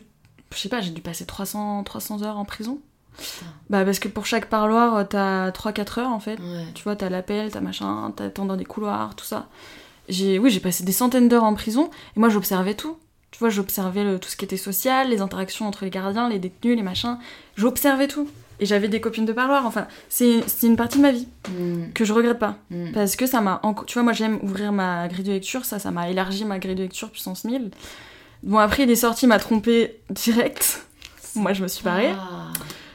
[0.53, 2.79] je sais pas j'ai dû passer 300 300 heures en prison.
[3.17, 3.45] Putain.
[3.69, 6.39] Bah parce que pour chaque parloir euh, t'as 3-4 heures en fait.
[6.39, 6.65] Ouais.
[6.73, 9.47] Tu vois t'as l'appel, t'as machin, t'attends dans des couloirs, tout ça.
[10.09, 12.97] J'ai oui j'ai passé des centaines d'heures en prison et moi j'observais tout.
[13.31, 16.75] Tu vois j'observais tout ce qui était social, les interactions entre les gardiens, les détenus,
[16.75, 17.17] les machins.
[17.55, 18.27] J'observais tout.
[18.59, 19.65] Et j'avais des copines de parloir.
[19.65, 22.55] Enfin c'est une partie de ma vie Mm, que je regrette pas.
[22.71, 22.91] mm.
[22.93, 23.59] Parce que ça m'a.
[23.87, 26.75] Tu vois, moi j'aime ouvrir ma grille de lecture, ça, ça m'a élargi ma grille
[26.75, 27.71] de lecture puissance 1000.
[28.43, 30.85] Bon, après, il est sorti, il m'a trompé direct.
[31.35, 32.11] Moi, je me suis barrée.
[32.15, 32.51] Ah.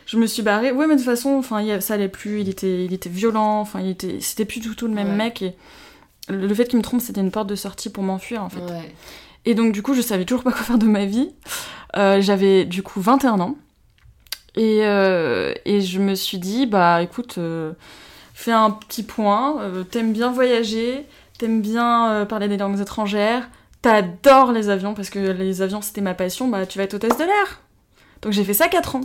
[0.06, 0.72] Je me suis barrée.
[0.72, 2.40] Ouais, mais de toute façon, enfin, ça allait plus.
[2.40, 3.60] Il était, il était violent.
[3.60, 5.16] Enfin, il était, c'était plus du tout le même Ouais.
[5.16, 5.42] mec.
[5.42, 5.54] Et
[6.28, 8.60] le fait qu'il me trompe, c'était une porte de sortie pour m'enfuir, en fait.
[8.60, 8.94] Ouais.
[9.44, 11.30] Et donc, du coup, je savais toujours pas quoi faire de ma vie.
[11.96, 13.56] Euh, J'avais, du coup, 21 ans.
[14.54, 17.72] Et, euh, et je me suis dit, bah, écoute, euh,
[18.34, 19.58] fais un petit point.
[19.90, 21.06] T'aimes bien voyager.
[21.38, 23.48] T'aimes bien parler des langues étrangères.
[23.88, 26.48] T'adores les avions, parce que les avions, c'était ma passion.
[26.48, 27.62] Bah, tu vas être hôtesse de l'air.
[28.20, 29.00] Donc, j'ai fait ça 4 ans.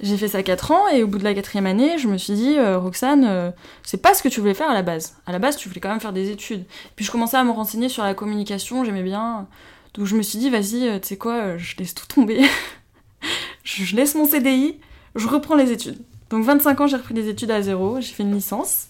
[0.00, 2.34] J'ai fait ça 4 ans, et au bout de la quatrième année, je me suis
[2.34, 3.50] dit, euh, Roxane, euh,
[3.84, 5.16] c'est pas ce que tu voulais faire à la base.
[5.26, 6.64] À la base, tu voulais quand même faire des études.
[6.96, 9.46] Puis je commençais à me renseigner sur la communication, j'aimais bien.
[9.96, 12.44] Donc je me suis dit, vas-y, euh, tu sais quoi, euh, je laisse tout tomber.
[13.64, 14.78] je laisse mon CDI,
[15.14, 15.98] je reprends les études.
[16.28, 18.88] Donc 25 ans, j'ai repris des études à zéro, j'ai fait une licence,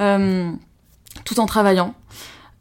[0.00, 0.50] euh,
[1.24, 1.94] tout en travaillant.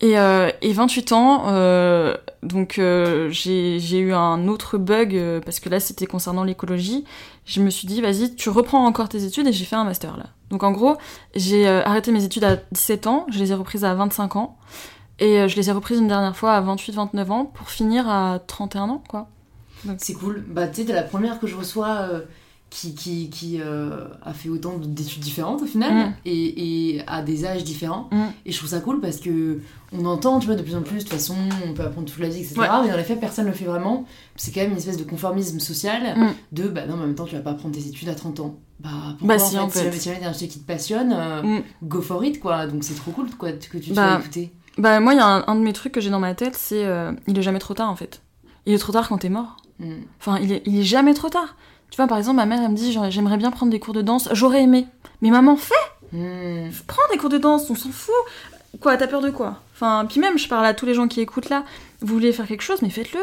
[0.02, 5.62] Et, euh, et 28 ans, euh, donc euh, j'ai eu un autre bug, euh, parce
[5.62, 7.06] que là c'était concernant l'écologie.
[7.46, 10.18] Je me suis dit, vas-y, tu reprends encore tes études et j'ai fait un master
[10.18, 10.26] là.
[10.50, 10.98] Donc en gros,
[11.34, 14.58] j'ai arrêté mes études à 17 ans, je les ai reprises à 25 ans.
[15.20, 18.90] Et je les ai reprises une dernière fois à 28-29 ans pour finir à 31
[18.90, 19.30] ans, quoi.
[19.98, 20.44] C'est cool.
[20.46, 22.10] Bah, tu sais, la première que je reçois
[22.78, 26.14] qui, qui, qui euh, a fait autant d'études différentes au final Mm.
[26.26, 28.10] et, et à des âges différents.
[28.12, 28.24] Mm.
[28.46, 29.60] Et je trouve ça cool parce que
[29.94, 31.36] on entend, tu vois, de plus en plus, de toute façon,
[31.66, 32.56] on peut apprendre toute la vie, etc.
[32.60, 32.68] Ouais.
[32.84, 34.04] Mais dans les faits, personne ne le fait vraiment.
[34.36, 36.28] C'est quand même une espèce de conformisme social Mm.
[36.52, 38.42] de bah non, mais en même temps, tu vas pas apprendre tes études à 30
[38.42, 38.56] ans.
[38.82, 39.84] Bah, pourquoi Bah, si, en fait.
[39.86, 42.68] jamais, si jamais t'as un sujet qui te passionne, euh, go for it, quoi.
[42.68, 44.52] Donc c'est trop cool quoi, que tu Bah, sois écouté.
[44.78, 46.56] Bah moi, il y a un, un de mes trucs que j'ai dans ma tête,
[46.58, 48.22] c'est euh, il est jamais trop tard en fait.
[48.66, 49.56] Il est trop tard quand t'es mort.
[50.20, 51.56] Enfin, il est, il est jamais trop tard.
[51.92, 54.02] Tu vois, par exemple, ma mère, elle me dit, j'aimerais bien prendre des cours de
[54.02, 54.28] danse.
[54.34, 54.88] J'aurais aimé.
[55.22, 55.74] Mais maman, fais,
[56.12, 56.70] Mm.
[56.88, 58.14] prends des cours de danse, on s'en fout.
[58.80, 59.62] Quoi, t'as peur de quoi?
[59.74, 61.64] Enfin, puis même, je parle à tous les gens qui écoutent là.
[62.02, 63.20] Vous voulez faire quelque chose, mais faites-le.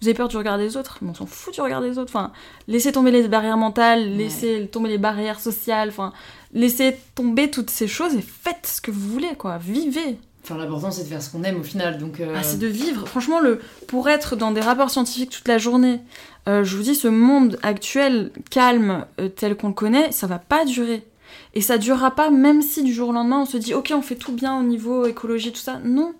[0.00, 2.10] Vous avez peur du regard des autres, mais on s'en fout du regard des autres.
[2.14, 2.32] Enfin,
[2.68, 5.88] laissez tomber les barrières mentales, laissez tomber les barrières sociales.
[5.90, 6.12] Enfin,
[6.54, 9.58] laissez tomber toutes ces choses et faites ce que vous voulez, quoi.
[9.58, 10.18] Vivez.
[10.42, 11.98] Enfin, l'important c'est de faire ce qu'on aime au final.
[11.98, 13.06] Donc, euh, Ah, c'est de vivre.
[13.06, 16.00] Franchement, le, pour être dans des rapports scientifiques toute la journée,
[16.48, 20.38] euh, je vous dis, ce monde actuel, calme, euh, tel qu'on le connaît, ça va
[20.38, 21.06] pas durer.
[21.54, 24.02] Et ça durera pas, même si du jour au lendemain, on se dit, ok, on
[24.02, 25.78] fait tout bien au niveau écologie, tout ça.
[25.84, 26.14] Non.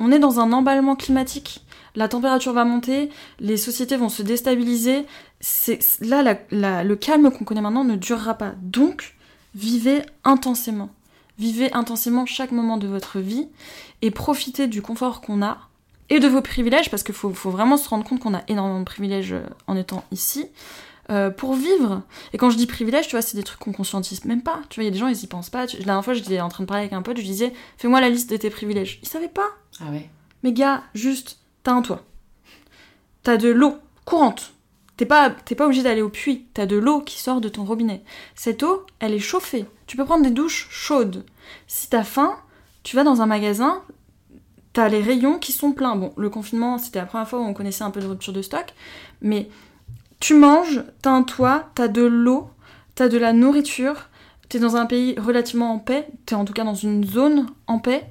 [0.00, 1.62] On est dans un emballement climatique.
[1.94, 3.10] La température va monter,
[3.40, 5.06] les sociétés vont se déstabiliser.
[5.40, 8.54] C'est, là, le calme qu'on connaît maintenant ne durera pas.
[8.62, 9.14] Donc,
[9.54, 10.90] vivez intensément.
[11.38, 13.48] Vivez intensément chaque moment de votre vie
[14.02, 15.58] et profitez du confort qu'on a
[16.08, 18.78] et de vos privilèges, parce qu'il faut, faut vraiment se rendre compte qu'on a énormément
[18.78, 20.46] de privilèges euh, en étant ici,
[21.10, 22.02] euh, pour vivre.
[22.32, 24.60] Et quand je dis privilèges, tu vois, c'est des trucs qu'on conscientise même pas.
[24.68, 25.66] Tu vois, il y a des gens, ils y pensent pas.
[25.66, 28.00] La dernière fois, j'étais en train de parler avec un pote, je lui disais, fais-moi
[28.00, 29.00] la liste de tes privilèges.
[29.02, 29.48] Il savait pas.
[29.80, 30.08] Ah ouais.
[30.42, 32.04] Mais gars, juste, t'as un toit.
[33.22, 34.52] T'as de l'eau courante.
[34.96, 36.46] T'es pas, t'es pas obligé d'aller au puits.
[36.54, 38.02] T'as de l'eau qui sort de ton robinet.
[38.34, 39.66] Cette eau, elle est chauffée.
[39.86, 41.24] Tu peux prendre des douches chaudes.
[41.66, 42.36] Si t'as faim,
[42.82, 43.82] tu vas dans un magasin,
[44.72, 45.96] t'as les rayons qui sont pleins.
[45.96, 48.42] Bon, le confinement, c'était la première fois où on connaissait un peu de rupture de
[48.42, 48.74] stock.
[49.20, 49.48] Mais
[50.18, 52.48] tu manges, t'as un toit, t'as de l'eau,
[52.94, 54.08] t'as de la nourriture.
[54.48, 56.08] T'es dans un pays relativement en paix.
[56.24, 58.06] T'es en tout cas dans une zone en paix.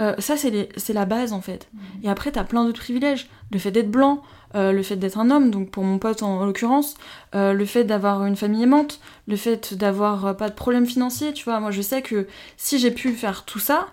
[0.00, 1.68] Euh, ça, c'est la base en fait.
[2.02, 3.28] Et après, t'as plein d'autres privilèges.
[3.52, 4.22] Le fait d'être blanc,
[4.54, 6.94] euh, le fait d'être un homme, donc pour mon pote en, en l'occurrence,
[7.34, 11.44] euh, le fait d'avoir une famille aimante, le fait d'avoir pas de problème financier, tu
[11.44, 11.60] vois.
[11.60, 13.88] Moi, je sais que si j'ai pu faire tout ça,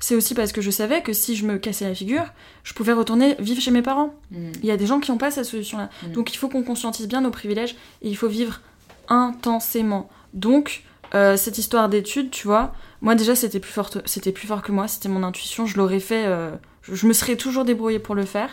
[0.00, 2.26] c'est aussi parce que je savais que si je me cassais la figure,
[2.62, 4.14] je pouvais retourner vivre chez mes parents.
[4.32, 4.52] Mm.
[4.62, 5.88] Il y a des gens qui n'ont pas cette solution-là.
[6.02, 6.12] Mm.
[6.12, 8.60] Donc il faut qu'on conscientise bien nos privilèges et il faut vivre
[9.08, 10.10] intensément.
[10.34, 10.82] Donc,
[11.14, 14.72] euh, cette histoire d'études, tu vois, moi déjà c'était plus, forte, c'était plus fort que
[14.72, 16.50] moi, c'était mon intuition, je l'aurais fait, euh,
[16.82, 18.50] je, je me serais toujours débrouillée pour le faire.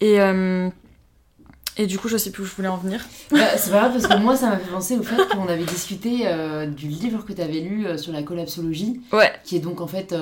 [0.00, 0.68] Et, euh,
[1.76, 3.04] et du coup, je sais plus où je voulais en venir.
[3.30, 5.64] Bah, c'est pas grave parce que moi ça m'a fait penser au fait qu'on avait
[5.64, 6.26] discuté
[6.76, 10.14] du livre que tu avais lu sur la collapsologie, Ouais, qui est donc en fait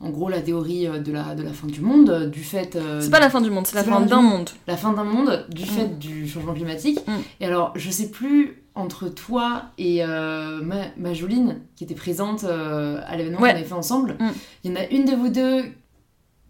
[0.00, 2.74] en gros la théorie de la, de la fin du monde, du fait.
[2.74, 4.50] euh, c'est pas la fin du monde, c'est la fin d'un monde.
[4.66, 6.98] la fin d'un monde du fait du changement climatique.
[7.06, 7.12] Mm.
[7.40, 13.00] Et alors, je sais plus entre toi et euh, ma, Majoline, qui était présente euh,
[13.06, 13.50] à l'événement Ouais.
[13.50, 14.28] qu'on avait fait ensemble, Mm.
[14.64, 15.64] il y en a une de vous deux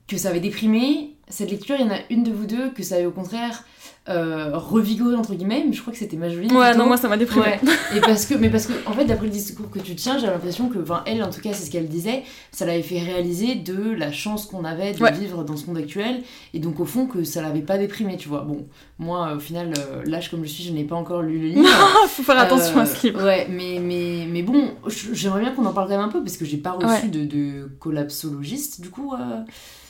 [0.06, 1.16] que ça avait déprimé.
[1.28, 3.64] Cette lecture, il y en a une de vous deux que ça avait au contraire
[4.08, 5.64] euh, revigoré, entre guillemets.
[5.66, 6.52] Mais je crois que c'était Majoline.
[6.52, 6.78] Ouais, plutôt.
[6.82, 7.46] non, moi ça m'a déprimé.
[7.46, 7.60] Ouais.
[7.96, 10.26] Et parce que, mais parce que, en fait, d'après le discours que tu tiens, j'ai
[10.26, 13.54] l'impression que, enfin, elle, en tout cas, c'est ce qu'elle disait, ça l'avait fait réaliser
[13.54, 15.12] de la chance qu'on avait de Ouais.
[15.12, 16.22] vivre dans ce monde actuel,
[16.54, 18.40] et donc au fond que ça l'avait pas déprimé, tu vois.
[18.42, 18.66] Bon,
[18.98, 21.68] moi, au final, euh, l'âge comme je suis, je n'ai pas encore lu le livre.
[22.08, 23.22] Faut faire attention Euh, à ce livre.
[23.24, 24.70] Ouais, mais, mais, mais bon,
[25.12, 27.08] j'aimerais bien qu'on en parle quand même un peu, parce que j'ai pas reçu Ouais.
[27.08, 29.12] de, de collapsologiste, du coup.
[29.14, 29.40] euh,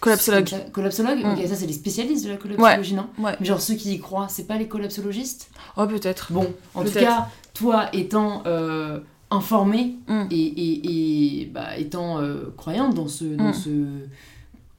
[0.00, 0.48] Collapsologue.
[0.72, 1.32] Collapsologue oui, Mm.
[1.40, 3.06] ok, ça c'est les spécialistes de la collapsologie, non?
[3.18, 3.36] Ouais.
[3.40, 6.32] Genre ceux qui croient, c'est pas les collapsologistes Oh, peut-être.
[6.32, 10.24] Bon, en tout cas, toi étant euh, informé Mm.
[10.30, 13.54] et, et, et, bah, étant euh, croyante dans, ce, dans, Mm.
[13.54, 13.70] ce,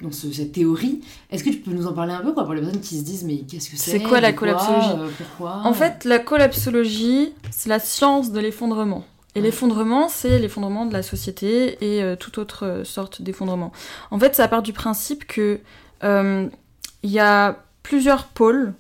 [0.04, 2.54] dans ce- cette théorie, est-ce que tu peux nous en parler un peu quoi, pour
[2.54, 5.62] les personnes qui se disent mais qu'est-ce que c'est C'est quoi la collapsologie euh, Pourquoi?
[5.64, 9.04] En fait, la collapsologie, c'est la science de l'effondrement.
[9.36, 9.46] Et Ouais.
[9.46, 13.72] l'effondrement, c'est l'effondrement de la société et euh, toute autre sorte d'effondrement.
[14.12, 15.60] En fait, ça part du principe que
[16.04, 16.48] euh,
[17.02, 18.74] il y a plusieurs pôles.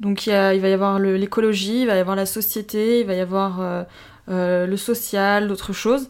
[0.00, 3.00] Donc, il, y a- il va y avoir l'écologie, il va y avoir la société,
[3.00, 3.82] il va y avoir euh,
[4.30, 6.08] euh, le social, d'autres choses.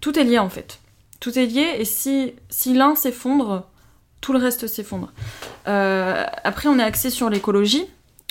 [0.00, 0.78] Tout est lié en fait.
[1.20, 3.66] Tout est lié et si, si l'un s'effondre,
[4.20, 5.12] tout le reste s'effondre.
[5.68, 7.86] Euh, après, on est axé sur l'écologie.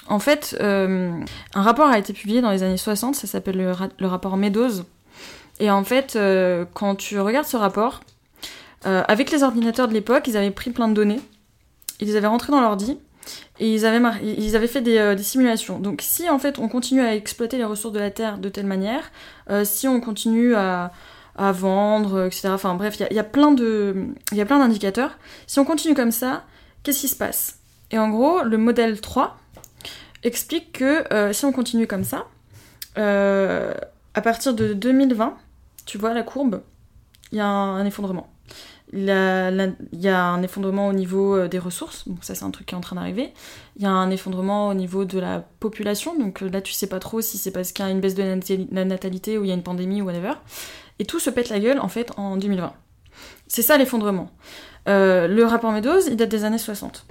[0.07, 1.21] En fait, un
[1.53, 4.83] rapport a été publié dans les années 60, ça s'appelle le, le rapport Meadows.
[5.59, 6.17] Et en fait,
[6.73, 7.99] quand tu regardes ce rapport,
[8.85, 11.21] avec les ordinateurs de l'époque, ils avaient pris plein de données,
[11.99, 12.97] ils les avaient rentrées dans l'ordi,
[13.59, 15.79] et ils avaient, fait des, euh, des simulations.
[15.79, 18.65] Donc si en fait on continue à exploiter les ressources de la Terre de telle
[18.65, 19.11] manière,
[19.49, 20.91] euh, si on continue à,
[21.37, 22.49] vendre, euh, etc.
[22.49, 25.17] Enfin bref, il y a- plein d'indicateurs.
[25.47, 26.43] Si on continue comme ça,
[26.83, 27.59] qu'est-ce qui se passe?
[27.91, 29.37] Et en gros, le modèle 3
[30.23, 31.03] explique que
[31.33, 32.27] si on continue comme ça,
[32.95, 35.37] à partir de 2020,
[35.85, 36.61] tu vois la courbe,
[37.31, 38.27] il y a un effondrement.
[38.91, 42.67] Il y a un effondrement au niveau euh, des ressources, donc ça c'est un truc
[42.67, 43.31] qui est en train d'arriver.
[43.75, 46.87] Il y a un effondrement au niveau de la population, donc euh, là tu sais
[46.87, 48.23] pas trop si c'est parce qu'il y a une baisse de
[48.71, 50.33] la natalité ou il y a une pandémie ou whatever.
[50.97, 52.73] Et tout se pète la gueule en fait en 2020.
[53.47, 54.31] C'est ça l'effondrement.
[54.89, 57.05] Euh, le rapport Meadows, il date des années 60.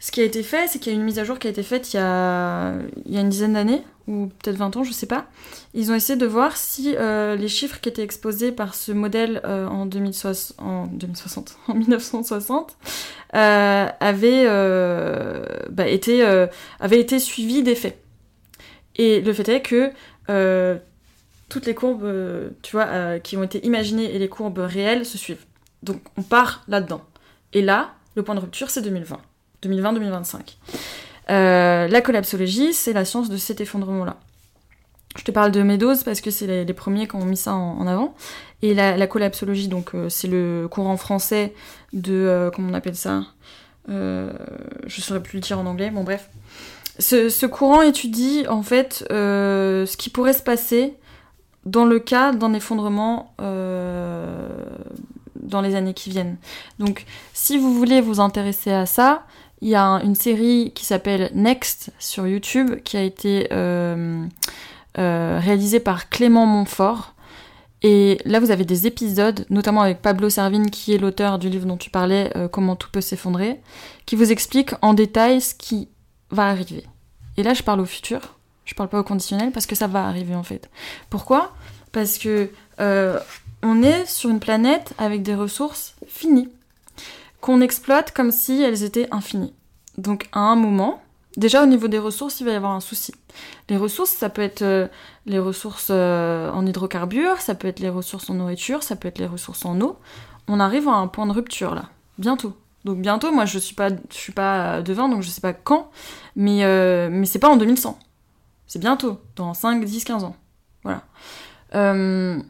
[0.00, 1.50] Ce qui a été fait, c'est qu'il y a une mise à jour qui a
[1.50, 2.74] été faite il y a,
[3.06, 5.26] une dizaine d'années, ou peut-être 20 ans, je sais pas.
[5.72, 9.40] Ils ont essayé de voir si euh, les chiffres qui étaient exposés par ce modèle
[9.44, 12.76] euh, en, 2060, en 2060, en 1960,
[13.34, 16.22] euh, avaient, euh, bah, été,
[16.80, 17.98] avaient été suivis des faits.
[18.96, 19.90] Et le fait est que
[21.48, 22.12] toutes les courbes,
[23.22, 25.44] qui ont été imaginées et les courbes réelles se suivent.
[25.82, 27.02] Donc on part là-dedans.
[27.52, 29.18] Et là, le point de rupture, c'est 2020.
[29.62, 30.56] 2020-2025.
[31.30, 34.16] Euh, la collapsologie, c'est la science de cet effondrement-là.
[35.16, 37.86] Je te parle de Meadows parce que c'est les, premiers qui ont mis ça en,
[37.86, 38.14] avant.
[38.62, 41.52] Et la, la collapsologie, donc euh, c'est le courant français
[41.92, 42.12] de.
[42.12, 43.24] euh, comment on appelle ça
[43.90, 44.32] Euh,
[44.86, 46.30] Je saurais plus le dire en anglais, bon bref.
[46.98, 50.94] Ce, courant étudie en fait ce qui pourrait se passer
[51.64, 53.34] dans le cas d'un effondrement
[55.42, 56.36] dans les années qui viennent.
[56.78, 59.24] Donc si vous voulez vous intéresser à ça,
[59.60, 64.24] il y a un- une série qui s'appelle Next sur YouTube qui a été euh,
[64.98, 67.14] euh, réalisée par Clément Montfort.
[67.84, 71.66] Et là, vous avez des épisodes, notamment avec Pablo Servine, qui est l'auteur du livre
[71.66, 73.60] dont tu parlais, euh, Comment tout peut s'effondrer,
[74.06, 75.88] qui vous explique en détail ce qui
[76.30, 76.84] va arriver.
[77.36, 78.20] Et là, je parle au futur,
[78.64, 80.70] je parle pas au conditionnel, parce que ça va arriver en fait.
[81.10, 81.52] Pourquoi?
[81.90, 82.50] Parce que
[83.62, 86.48] on est sur une planète avec des ressources finies,
[87.40, 89.54] qu'on exploite comme si elles étaient infinies.
[89.98, 91.02] Donc à un moment,
[91.36, 93.14] déjà au niveau des ressources, il va y avoir un souci.
[93.68, 94.88] Les ressources, ça peut être euh,
[95.26, 99.18] les ressources euh, en hydrocarbures, ça peut être les ressources en nourriture, ça peut être
[99.18, 99.98] les ressources en eau.
[100.48, 102.56] On arrive à un point de rupture là, bientôt.
[102.84, 105.90] Donc bientôt, moi je suis pas, je suis pas devin, donc je sais pas quand,
[106.34, 107.98] mais, euh, mais c'est pas en 2100.
[108.66, 110.36] C'est bientôt, dans 5, 10, 15 ans.
[110.82, 111.02] Voilà.
[111.74, 112.40] Euh,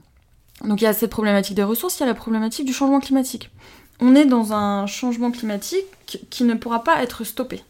[0.65, 3.01] donc il y a cette problématique des ressources, il y a la problématique du changement
[3.01, 3.51] climatique.
[4.01, 5.87] On est dans un changement climatique
[6.31, 7.63] qui ne pourra pas être stoppé.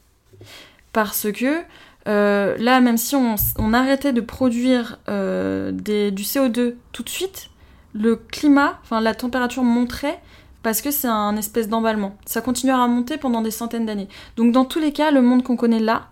[0.92, 1.62] Parce que
[2.08, 7.50] euh, là, même si on, arrêtait de produire euh, du CO2 tout de suite,
[7.94, 10.20] le climat, enfin la température monterait
[10.62, 12.16] parce que c'est un espèce d'emballement.
[12.24, 14.08] Ça continuera à monter pendant des centaines d'années.
[14.36, 16.08] Donc dans tous les cas, le monde qu'on connaît là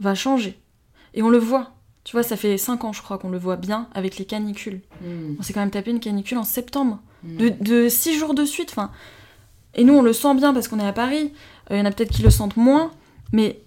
[0.00, 0.60] va changer.
[1.14, 1.72] Et on le voit.
[2.06, 4.80] Tu vois, ça fait 5 ans, je crois, qu'on le voit bien avec les canicules.
[5.02, 5.34] Mm.
[5.40, 7.36] On s'est quand même tapé une canicule en septembre, Mm.
[7.38, 8.68] de, de 6 jours de suite.
[8.70, 8.92] Enfin,
[9.74, 11.32] et nous, on le sent bien parce qu'on est à Paris.
[11.72, 12.92] Euh, Il y en a peut-être qui le sentent moins.
[13.32, 13.60] Mais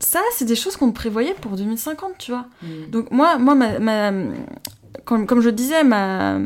[0.00, 2.46] ça, c'est des choses qu'on prévoyait pour 2050, tu vois.
[2.62, 2.90] Mm.
[2.90, 4.12] Donc moi, moi ma, ma-
[5.04, 6.36] comme, comme je disais, ma,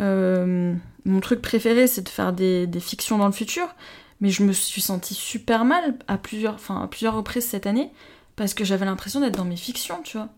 [0.00, 0.74] euh,
[1.04, 3.68] mon truc préféré, c'est de faire des, des fictions dans le futur.
[4.22, 7.90] Mais je me suis sentie super mal à plusieurs, enfin, à plusieurs reprises cette année
[8.36, 10.28] parce que j'avais l'impression d'être dans mes fictions, tu vois.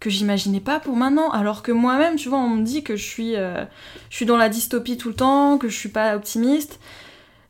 [0.00, 1.30] Que j'imaginais pas pour maintenant.
[1.30, 3.64] Alors que moi-même, tu vois, on me dit que je suis, euh,
[4.10, 6.78] je suis dans la dystopie tout le temps, que je suis pas optimiste.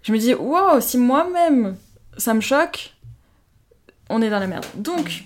[0.03, 1.77] Je me dis, wow, si moi-même
[2.16, 2.94] ça me choque,
[4.09, 4.66] on est dans la merde.
[4.77, 5.25] Donc,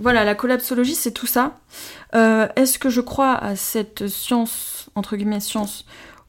[0.00, 1.58] voilà, la collapsologie, c'est tout ça.
[2.14, 5.84] Euh, Est-ce que je crois à cette science, entre guillemets, science,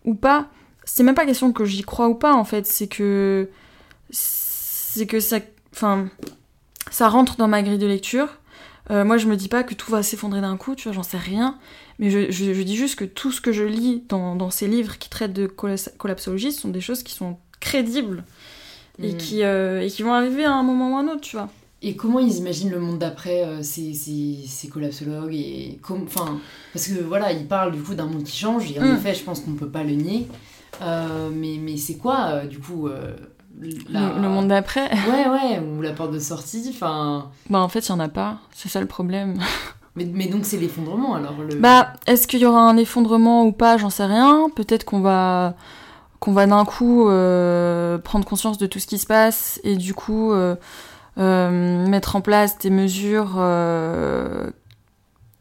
[0.06, 0.48] ou pas?
[0.84, 2.66] C'est même pas question que j'y crois ou pas, en fait.
[2.68, 3.50] C'est que
[4.12, 5.38] c'est que ça,
[5.74, 6.10] enfin,
[6.90, 8.28] ça rentre dans ma grille de lecture.
[8.90, 11.04] Euh, moi, je me dis pas que tout va s'effondrer d'un coup, tu vois, j'en
[11.04, 11.58] sais rien.
[12.00, 14.68] Mais je, je- je dis juste que tout ce que je lis dans, dans ces
[14.68, 18.24] livres qui traitent de colla- collapsologie ce sont des choses qui sont crédibles
[19.02, 19.18] et, Mm.
[19.18, 21.50] qui, euh, et qui vont arriver à un moment ou à un autre, tu vois.
[21.84, 26.40] Et comment ils imaginent le monde d'après, euh, ces, ces, ces collapsologues et enfin,
[26.74, 28.96] Parce que voilà, ils parlent du coup d'un monde qui change, et en Mm.
[28.98, 30.28] effet, je pense qu'on peut pas le nier.
[30.82, 32.88] Euh, mais mais c'est quoi, euh, du coup,
[33.90, 37.30] la- Le, le monde d'après, Ouais, ouais, ou la porte de sortie, enfin.
[37.50, 38.38] bah en fait, il y en a pas.
[38.54, 39.40] C'est ça le problème.
[39.98, 41.60] Mais, mais donc c'est l'effondrement alors le...
[41.60, 43.76] Bah, est-ce qu'il y aura un effondrement ou pas?
[43.76, 44.48] J'en sais rien.
[44.56, 45.56] Peut-être qu'on va
[46.22, 49.94] qu'on va d'un coup euh, prendre conscience de tout ce qui se passe et du
[49.94, 50.56] coup euh,
[51.18, 53.32] euh, mettre en place des mesures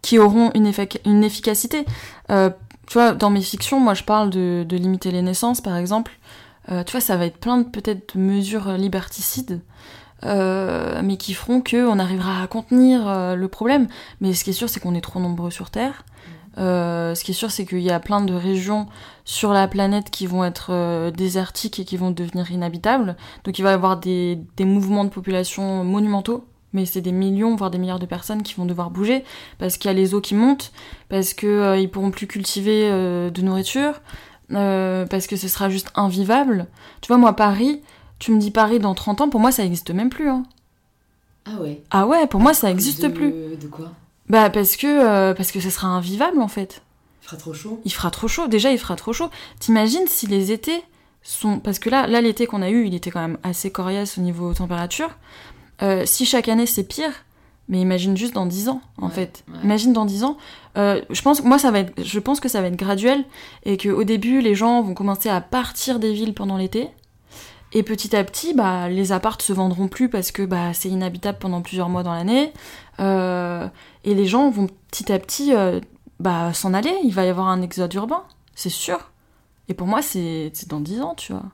[0.03, 1.85] qui auront une, effic- une efficacité.
[2.29, 6.11] Tu vois, dans mes fictions, moi je parle de, de limiter les naissances par exemple.
[6.71, 9.61] Euh, tu vois, ça va être plein de peut-être mesures liberticides.
[10.25, 13.89] euh, mais qui feront que on arrivera à contenir euh, le problème.
[14.21, 16.05] Mais ce qui est sûr, c'est qu'on est trop nombreux sur Terre.
[16.59, 18.87] Euh, ce qui est sûr, c'est qu'il y a plein de régions
[19.25, 23.17] sur la planète qui vont être euh, désertiques et qui vont devenir inhabitables.
[23.45, 26.45] Donc il va y avoir des, des mouvements de population monumentaux.
[26.73, 29.25] Mais c'est des millions, voire des milliards de personnes qui vont devoir bouger
[29.59, 30.71] parce qu'il y a les eaux qui montent,
[31.09, 34.01] parce que euh, ils pourront plus cultiver euh, de nourriture,
[34.53, 36.67] euh, parce que ce sera juste invivable.
[37.01, 37.83] Tu vois, moi, Paris,
[38.19, 40.29] tu me dis Paris dans 30 ans, pour moi, ça n'existe même plus.
[40.29, 40.45] Hein.
[41.47, 41.83] Ah ouais.
[41.91, 43.33] Ah ouais, pour moi, ça n'existe plus.
[43.61, 43.93] De quoi?
[44.29, 46.83] Bah parce que euh, parce que ce sera invivable en fait.
[47.23, 47.81] Il fera trop chaud?
[47.85, 48.47] Il fera trop chaud.
[48.47, 49.29] Déjà, il fera trop chaud.
[49.59, 50.85] T'imagines si les étés
[51.23, 54.19] sont parce que là, là l'été qu'on a eu, il était quand même assez coriace
[54.19, 55.11] au niveau température.
[55.83, 57.13] Euh, si chaque année c'est pire,
[57.71, 59.45] mais imagine juste dans 10 ans en Ouais, fait.
[59.49, 59.59] ouais.
[59.65, 60.37] Imagine dans 10 ans.
[60.77, 63.25] Euh, je pense moi ça va être je pense que ça va être graduel
[63.65, 66.89] et que au début les gens vont commencer à partir des villes pendant l'été.
[67.73, 71.39] Et petit à petit, bah, les appartes se vendront plus parce que bah, c'est inhabitable
[71.39, 72.53] pendant plusieurs mois dans l'année.
[72.99, 73.69] Euh,
[74.03, 75.79] et les gens vont petit à petit euh,
[76.19, 76.93] bah, s'en aller.
[77.05, 78.25] Il va y avoir un exode urbain,
[78.57, 78.99] c'est sûr.
[79.69, 81.45] Et pour moi, c'est c'est dans 10 ans, tu vois.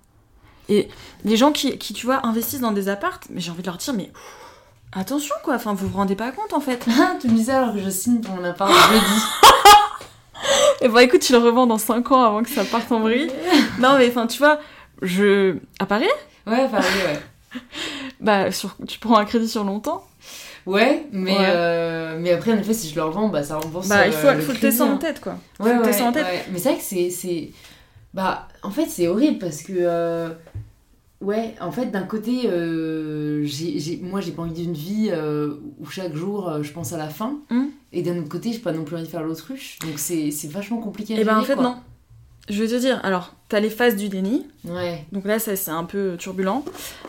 [0.71, 0.89] Et
[1.27, 3.77] les gens qui, qui, tu vois, investissent dans des appartes, mais j'ai envie de leur
[3.77, 4.11] dire, mais
[4.93, 5.55] attention, quoi.
[5.55, 6.85] Enfin, vous vous rendez pas compte, en fait.
[7.01, 9.23] Ah, tu me disais alors que je signe pour mon appart jeudi.
[10.83, 13.31] Et bah, écoute, tu le revends dans 5 ans avant que ça parte en vrille.
[13.81, 14.61] non, mais enfin, tu vois,
[15.03, 15.57] je...
[15.81, 16.09] À Paris?
[16.47, 17.61] Ouais, pareil, ouais.
[18.21, 18.77] Bah, sur...
[18.87, 20.05] tu prends un crédit sur longtemps.
[20.67, 21.47] Ouais, mais, Ouais.
[21.49, 24.17] euh, mais après, en effet, si je le revends, bah, ça rembourse Bah, il euh,
[24.17, 24.97] faut, le faut le laisser en hein.
[24.97, 25.37] tête, quoi.
[25.61, 26.27] Ouais, Faut ouais, en tête.
[26.53, 27.51] Mais c'est vrai que c'est, c'est...
[28.13, 29.73] Bah, en fait, c'est horrible parce que...
[29.77, 30.31] euh,
[31.23, 35.55] Ouais, en fait, d'un côté, euh, j'ai, j'ai- moi, j'ai pas envie d'une vie euh,
[35.79, 37.39] où chaque jour, euh, je pense à la fin.
[37.51, 37.65] Mm.
[37.93, 39.79] Et d'un autre côté, j'ai pas non plus envie de faire l'autruche.
[39.81, 41.63] Donc, c'est, c'est vachement compliqué à Et ben, en fait, quoi.
[41.63, 41.77] non.
[42.49, 44.47] Je vais te dire, alors, t'as les phases du déni.
[44.65, 45.05] Ouais.
[45.11, 46.65] Donc là, ça, c'est un peu turbulent.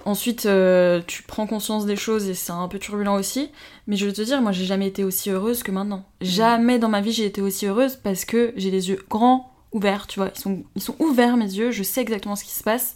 [0.06, 3.50] Ensuite, euh, tu prends conscience des choses et c'est un peu turbulent aussi.
[3.86, 6.06] Mais je vais te dire, moi, j'ai jamais été aussi heureuse que maintenant.
[6.22, 10.08] Jamais dans ma vie j'ai été aussi heureuse parce que j'ai les yeux grands, ouverts,
[10.08, 10.32] tu vois.
[10.36, 11.70] Ils sont, ils sont ouverts, mes yeux.
[11.70, 12.96] Je sais exactement ce qui se passe.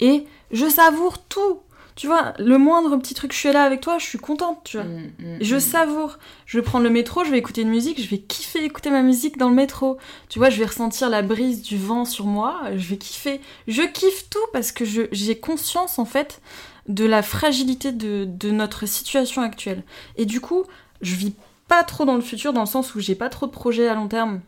[0.00, 1.60] Et je savoure tout.
[1.94, 4.76] Tu vois, le moindre petit truc, je suis là avec toi, je suis contente, tu
[4.76, 4.84] vois.
[4.84, 5.60] Mm, mm, Je mm.
[5.60, 6.18] savoure.
[6.44, 9.00] Je vais prendre le métro, je vais écouter une musique, je vais kiffer écouter ma
[9.00, 9.96] musique dans le métro.
[10.28, 13.40] Tu vois, je vais ressentir la brise du vent sur moi, je vais kiffer.
[13.66, 16.42] Je kiffe tout parce que j'ai conscience en fait
[16.86, 19.82] de la fragilité de, de notre situation actuelle.
[20.16, 20.64] Et du coup,
[21.00, 21.34] je vis
[21.66, 23.94] pas trop dans le futur dans le sens où j'ai pas trop de projets à
[23.94, 24.40] long terme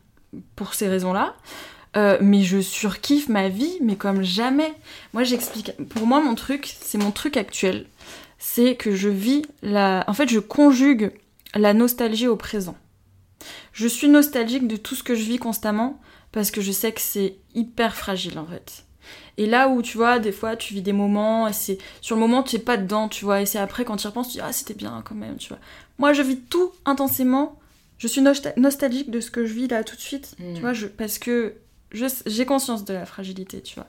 [0.55, 1.35] pour ces raisons-là.
[1.99, 4.73] Euh, mais je surkiffe ma vie, mais comme jamais.
[5.13, 5.73] Moi, j'explique.
[5.89, 7.87] Pour moi, mon truc, c'est mon truc actuel.
[8.39, 10.05] C'est que je vis la.
[10.07, 11.13] En fait, je conjugue
[11.55, 12.77] la nostalgie au présent.
[13.73, 16.01] Je suis nostalgique de tout ce que je vis constamment
[16.33, 18.85] parce que je sais que c'est hyper fragile en fait.
[19.39, 22.21] Et là où tu vois, des fois tu vis des moments, et c'est sur le
[22.21, 24.39] moment tu es pas dedans, tu vois, et c'est après quand tu y repenses, tu
[24.39, 25.59] dis ah c'était bien quand même, tu vois.
[25.99, 27.59] Moi je vis tout intensément,
[27.99, 30.55] je suis nostal- nostalgique de ce que je vis là tout de suite, Mm.
[30.55, 31.55] tu vois, je, parce que
[31.93, 33.87] j'ai conscience de la fragilité, tu vois.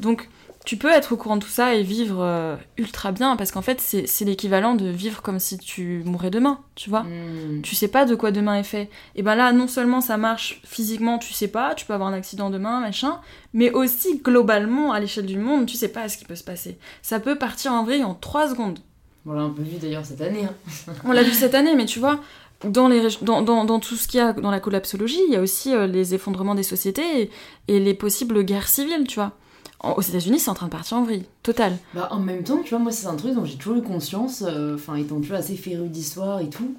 [0.00, 0.28] Donc
[0.64, 3.62] tu peux être au courant de tout ça et vivre euh, ultra bien parce qu'en
[3.62, 7.62] fait c'est l'équivalent de vivre comme si tu mourais demain, tu vois Mm.
[7.62, 8.88] tu sais pas de quoi demain est fait.
[9.16, 12.12] Et ben là, non seulement ça marche physiquement, tu sais pas, tu peux avoir un
[12.14, 13.20] accident demain, machin,
[13.52, 16.78] mais aussi globalement, à l'échelle du monde, tu sais pas ce qui peut se passer.
[17.02, 18.78] Ça peut partir en vrille en 3 secondes.
[19.26, 20.44] On l'a un peu vu d'ailleurs cette année.
[20.44, 20.92] hein.
[21.04, 22.20] On l'a vu cette année, mais tu vois,
[22.64, 25.32] dans, les, régi- dans, dans, dans tout ce qu'il y a dans la collapsologie, il
[25.32, 27.30] y a aussi euh, les effondrements des sociétés et,
[27.68, 29.32] et les possibles guerres civiles, tu vois.
[29.80, 31.76] En- aux États-Unis, c'est en train de partir en vrille, total.
[31.94, 34.44] Bah, en même temps, tu vois, moi, c'est un truc dont j'ai toujours eu conscience,
[34.46, 36.74] euh, enfin, étant tu vois, assez féru d'histoire et tout.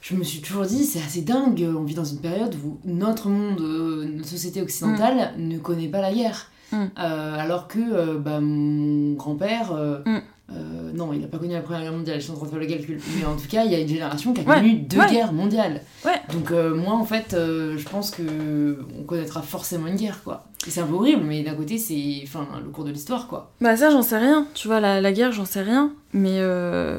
[0.00, 3.28] Je me suis toujours dit, c'est assez dingue, on vit dans une période où notre
[3.28, 6.46] monde, euh, notre société occidentale ne connaît pas la guerre.
[6.72, 6.86] Mm.
[6.96, 9.72] Alors que bah, mon grand-père,
[10.06, 10.18] Mm.
[10.54, 12.50] Euh, non, il n'a pas connu la Première Guerre mondiale, je suis en train de
[12.50, 13.00] faire le calcul.
[13.18, 15.10] Mais en tout cas, il y a une génération qui a Ouais, connu deux ouais.
[15.10, 15.80] guerres mondiales.
[16.04, 16.20] Ouais.
[16.32, 20.44] Donc euh, moi, en fait, euh, je pense que on connaîtra forcément une guerre, quoi.
[20.66, 23.52] Et c'est un peu horrible, mais d'un côté, c'est enfin, le cours de l'histoire, quoi.
[23.60, 26.40] Bah ça j'en sais rien, tu vois, la, la guerre j'en sais rien, mais,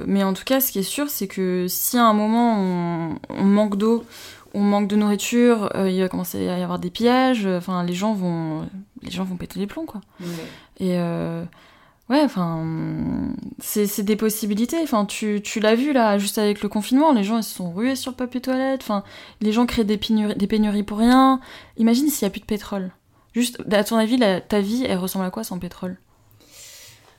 [0.06, 3.16] mais en tout cas ce qui est sûr c'est que si à un moment on,
[3.30, 4.04] on manque d'eau,
[4.54, 8.14] on manque de nourriture, il va commencer à y avoir des pillages, enfin les gens
[8.14, 8.68] vont
[9.01, 10.01] les gens vont péter les plombs quoi.
[10.82, 10.97] Et
[12.10, 17.12] ouais, enfin c'est des possibilités, enfin tu, tu l'as vu là juste avec le confinement,
[17.14, 19.04] les gens ils se sont rués sur le papier toilette, enfin
[19.41, 21.39] les gens créent des pénuries, des pénuries pour rien.
[21.78, 22.91] Imagine s'il y a plus de pétrole.
[23.34, 25.97] Juste, à ton avis, ta vie, elle ressemble à quoi sans pétrole?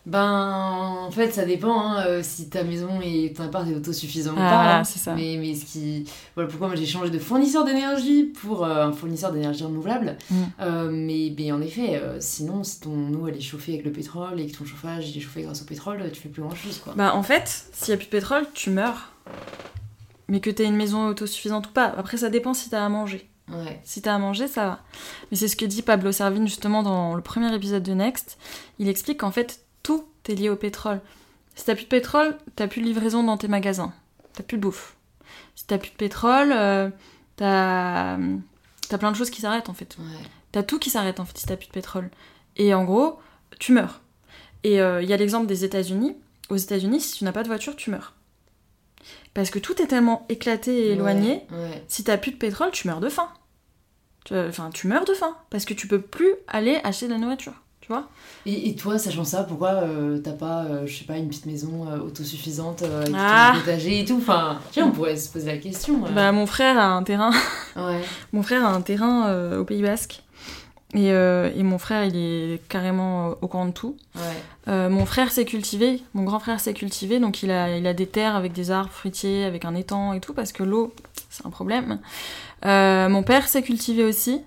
[0.07, 4.32] Ben, en fait, ça dépend hein, euh, si ta maison et ton appart est autosuffisant
[4.32, 4.55] ou Ah, pas.
[4.57, 4.84] voilà, hein.
[4.84, 5.14] c'est ça.
[5.14, 6.05] Mais, mais ce qui.
[6.34, 10.18] Voilà pourquoi moi j'ai changé de fournisseur d'énergie pour euh, un fournisseur d'énergie renouvelable.
[10.30, 10.42] Mm.
[10.61, 14.38] Euh, mais, mais en effet, sinon, si ton eau elle est chauffée avec le pétrole
[14.40, 16.80] et que ton chauffage il est chauffé grâce au pétrole, tu fais plus grand chose
[16.84, 16.92] quoi.
[16.96, 19.12] Bah en fait, s'il y a plus de pétrole, tu meurs.
[20.28, 21.94] Mais que t'aies une maison autosuffisante ou pas.
[21.96, 23.28] Après, ça dépend si t'as à manger.
[23.50, 23.80] Ouais.
[23.84, 24.80] Si t'as à manger, ça va.
[25.30, 28.38] Mais c'est ce que dit Pablo Servine justement dans le premier épisode de Next.
[28.78, 29.61] Il explique qu'en fait,
[30.33, 31.01] est lié au pétrole.
[31.55, 33.93] Si t'as plus de pétrole, t'as plus de livraison dans tes magasins.
[34.33, 34.97] T'as plus de bouffe.
[35.55, 36.89] Si t'as plus de pétrole, euh,
[37.37, 38.16] t'as
[38.99, 39.97] plein de choses qui s'arrêtent en fait.
[39.99, 40.05] Ouais.
[40.53, 42.11] T'as tout qui s'arrête en fait si t'as plus de pétrole.
[42.57, 43.18] Et en gros,
[43.59, 44.01] tu meurs.
[44.62, 46.16] Et euh, il y a l'exemple des États-Unis.
[46.51, 48.14] Aux États-Unis, si tu n'as pas de voiture, tu meurs.
[49.33, 51.47] Parce que tout est tellement éclaté et éloigné.
[51.51, 51.85] Ouais, ouais.
[51.89, 53.29] Si t'as plus de pétrole, tu meurs de faim.
[54.31, 55.37] Enfin, tu meurs de faim.
[55.51, 57.55] Parce que tu peux plus aller acheter de la nourriture.
[57.87, 58.09] Tu vois
[58.47, 61.45] Et, et toi, sachant ça, pourquoi euh, t'as pas, euh, je sais pas, une petite
[61.45, 63.53] maison euh, autosuffisante avec Ah.
[63.55, 64.16] ton potager et tout?
[64.16, 65.99] Enfin, tiens, on pourrait se poser la question.
[66.14, 67.30] Bah, mon frère a un terrain.
[67.76, 68.01] Ouais.
[68.32, 70.22] Mon frère a un terrain au Pays Basque.
[70.95, 73.97] Et, et mon frère, il est carrément au courant de tout.
[74.14, 74.89] Ouais.
[74.89, 78.07] Mon frère s'est cultivé, mon grand frère s'est cultivé, donc il a, il a des
[78.07, 80.95] terres avec des arbres fruitiers, avec un étang et tout, parce que l'eau,
[81.30, 81.99] c'est un problème.
[82.64, 84.41] Mon père s'est cultivé aussi.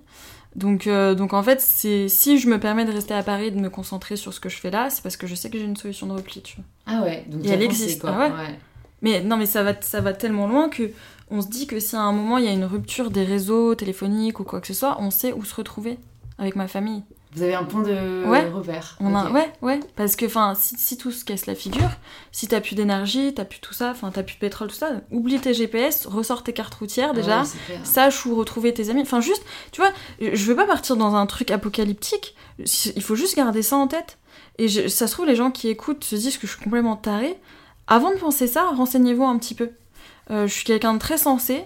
[0.56, 3.70] Donc, euh, donc en fait, si je me permets de rester à Paris de me
[3.70, 5.76] concentrer sur ce que je fais là, c'est parce que je sais que j'ai une
[5.76, 6.64] solution de repli, tu vois.
[6.86, 8.10] Ah ouais, donc Et elle existe, quoi.
[8.14, 8.58] ah ouais.
[9.02, 10.90] Mais non, mais ça va, ça va tellement loin que
[11.30, 13.74] on se dit que si à un moment il y a une rupture des réseaux
[13.74, 15.98] téléphoniques ou quoi que ce soit, on sait où se retrouver
[16.38, 17.02] avec ma famille.
[17.34, 18.48] Vous avez un point de Ouais.
[18.48, 18.96] repère.
[19.00, 21.90] On a, ouais, ouais, parce que enfin, si, si tout se casse la figure,
[22.32, 24.92] si t'as plus d'énergie, t'as plus tout ça, enfin t'as plus de pétrole, tout ça,
[25.10, 29.02] oublie tes GPS, ressors tes cartes routières déjà, Ouais, sache où retrouver tes amis.
[29.02, 33.36] Enfin juste, tu vois, je veux pas partir dans un truc apocalyptique, il faut juste
[33.36, 34.16] garder ça en tête.
[34.56, 36.96] Et je- ça se trouve, les gens qui écoutent se disent que je suis complètement
[36.96, 37.38] tarée.
[37.86, 39.70] Avant de penser ça, renseignez-vous un petit peu.
[40.30, 41.62] Euh, je suis quelqu'un de très sensé,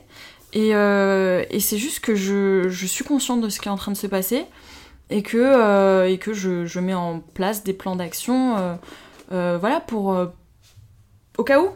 [0.52, 3.76] et, euh, et c'est juste que je, je suis consciente de ce qui est en
[3.76, 4.44] train de se passer,
[5.10, 8.74] et que, euh, et que je, je mets en place des plans d'action, euh,
[9.32, 10.16] euh, voilà, pour...
[11.38, 11.68] au cas où.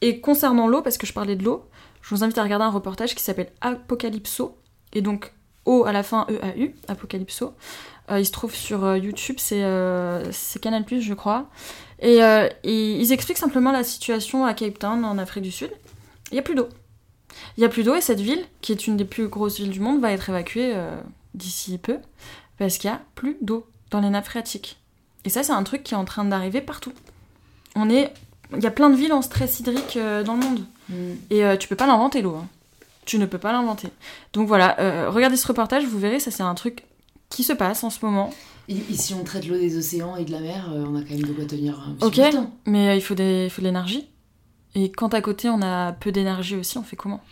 [0.00, 1.64] Et concernant l'eau, parce que je parlais de l'eau,
[2.02, 4.56] je vous invite à regarder un reportage qui s'appelle Apocalypso,
[4.92, 5.32] et donc
[5.64, 7.52] O à la fin E-A-U, Apocalypso.
[8.10, 9.60] Il se trouve sur YouTube, c'est
[10.62, 11.50] Canal+, je crois.
[12.00, 12.20] Et,
[12.62, 15.70] et ils expliquent simplement la situation à Cape Town, en Afrique du Sud.
[16.30, 16.68] Il n'y a plus d'eau.
[17.56, 19.70] Il n'y a plus d'eau, et cette ville, qui est une des plus grosses villes
[19.70, 20.74] du monde, va être évacuée
[21.34, 21.98] d'ici peu,
[22.58, 24.78] parce qu'il n'y a plus d'eau dans les nappes phréatiques.
[25.24, 26.92] Et ça, c'est un truc qui est en train d'arriver partout.
[27.76, 28.12] On est...
[28.56, 30.60] Il y a plein de villes en stress hydrique euh, dans le monde.
[30.88, 30.94] Mm.
[31.30, 32.36] Et euh, tu peux pas l'inventer l'eau.
[32.36, 32.46] hein.
[33.04, 33.88] Tu ne peux pas l'inventer.
[34.32, 36.84] Donc voilà, euh, regardez ce reportage, vous verrez, ça c'est un truc
[37.30, 38.30] qui se passe en ce moment.
[38.68, 41.00] Et, et si on traite l'eau des océans et de la mer, euh, on a
[41.02, 42.14] quand même de quoi tenir un petit Ok.
[42.16, 42.50] bout de temps.
[42.66, 44.06] Mais il faut, des, il faut de l'énergie.
[44.74, 47.22] Et quand à côté on a peu d'énergie aussi, on fait comment?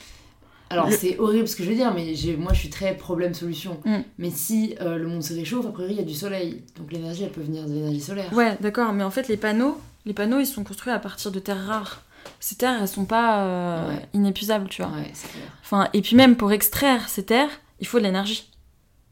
[0.70, 3.78] Alors Le- c'est horrible ce que je veux dire, mais moi je suis très problème-solution.
[3.84, 3.98] Mm.
[4.18, 6.64] Mais si euh, le monde se réchauffe, a priori il y a du soleil.
[6.76, 8.32] Donc l'énergie elle peut venir de l'énergie solaire.
[8.32, 11.38] Ouais, d'accord, mais en fait les panneaux, les panneaux ils sont construits à partir de
[11.38, 12.02] terres rares.
[12.40, 14.08] Ces terres elles sont pas euh, Ouais.
[14.12, 14.90] inépuisables, tu vois.
[14.90, 15.44] Ouais, c'est clair.
[15.62, 18.50] Enfin, et puis même pour extraire ces terres, il faut de l'énergie.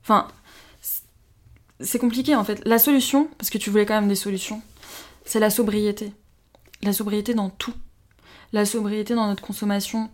[0.02, 0.26] Enfin,
[1.80, 2.60] c'est- compliqué en fait.
[2.64, 4.60] La solution, parce que tu voulais quand même des solutions,
[5.24, 6.12] c'est la sobriété.
[6.82, 7.72] La sobriété dans tout.
[8.52, 10.10] La sobriété dans notre consommation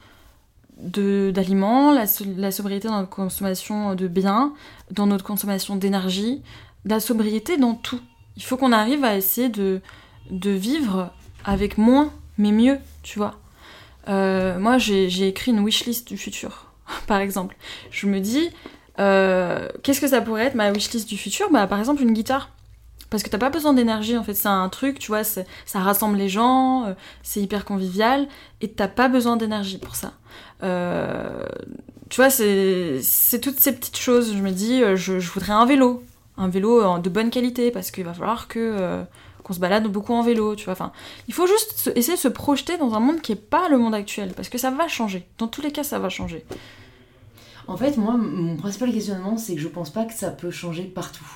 [0.83, 2.05] d'aliments, la,
[2.37, 4.53] la sobriété dans notre consommation de biens,
[4.91, 6.43] dans notre consommation d'énergie,
[6.85, 8.01] la sobriété dans tout.
[8.37, 9.81] Il faut qu'on arrive à essayer de,
[10.31, 11.11] de vivre
[11.45, 13.37] avec moins, mais mieux, tu vois.
[14.09, 16.73] Euh, moi, j'ai j'ai écrit une wishlist du futur,
[17.07, 17.57] par exemple.
[17.91, 18.51] Je me dis,
[18.99, 21.51] euh, qu'est-ce que ça pourrait être ma wishlist du futur?
[21.51, 22.51] Bah, par exemple, une guitare.
[23.11, 25.45] Parce que t'as pas besoin d'énergie, en fait, c'est un truc, tu vois, ça
[25.75, 28.29] rassemble les gens, euh, c'est hyper convivial,
[28.61, 30.13] et t'as pas besoin d'énergie pour ça.
[30.63, 31.45] Euh,
[32.09, 34.33] tu vois, c'est toutes ces petites choses.
[34.35, 36.05] Je me dis, euh, je, je voudrais un vélo.
[36.37, 39.05] un vélo de bonne qualité, parce qu'il va falloir que
[39.43, 40.75] qu'on se balade beaucoup en vélo, tu vois.
[40.75, 40.93] Enfin,
[41.27, 43.95] il faut juste essayer de se projeter dans un monde qui est pas le monde
[43.95, 45.27] actuel, parce que ça va changer.
[45.39, 46.45] Dans tous les cas, ça va changer.
[47.67, 50.85] En fait, moi, mon principal questionnement, c'est que je pense pas que ça peut changer
[50.85, 51.27] partout.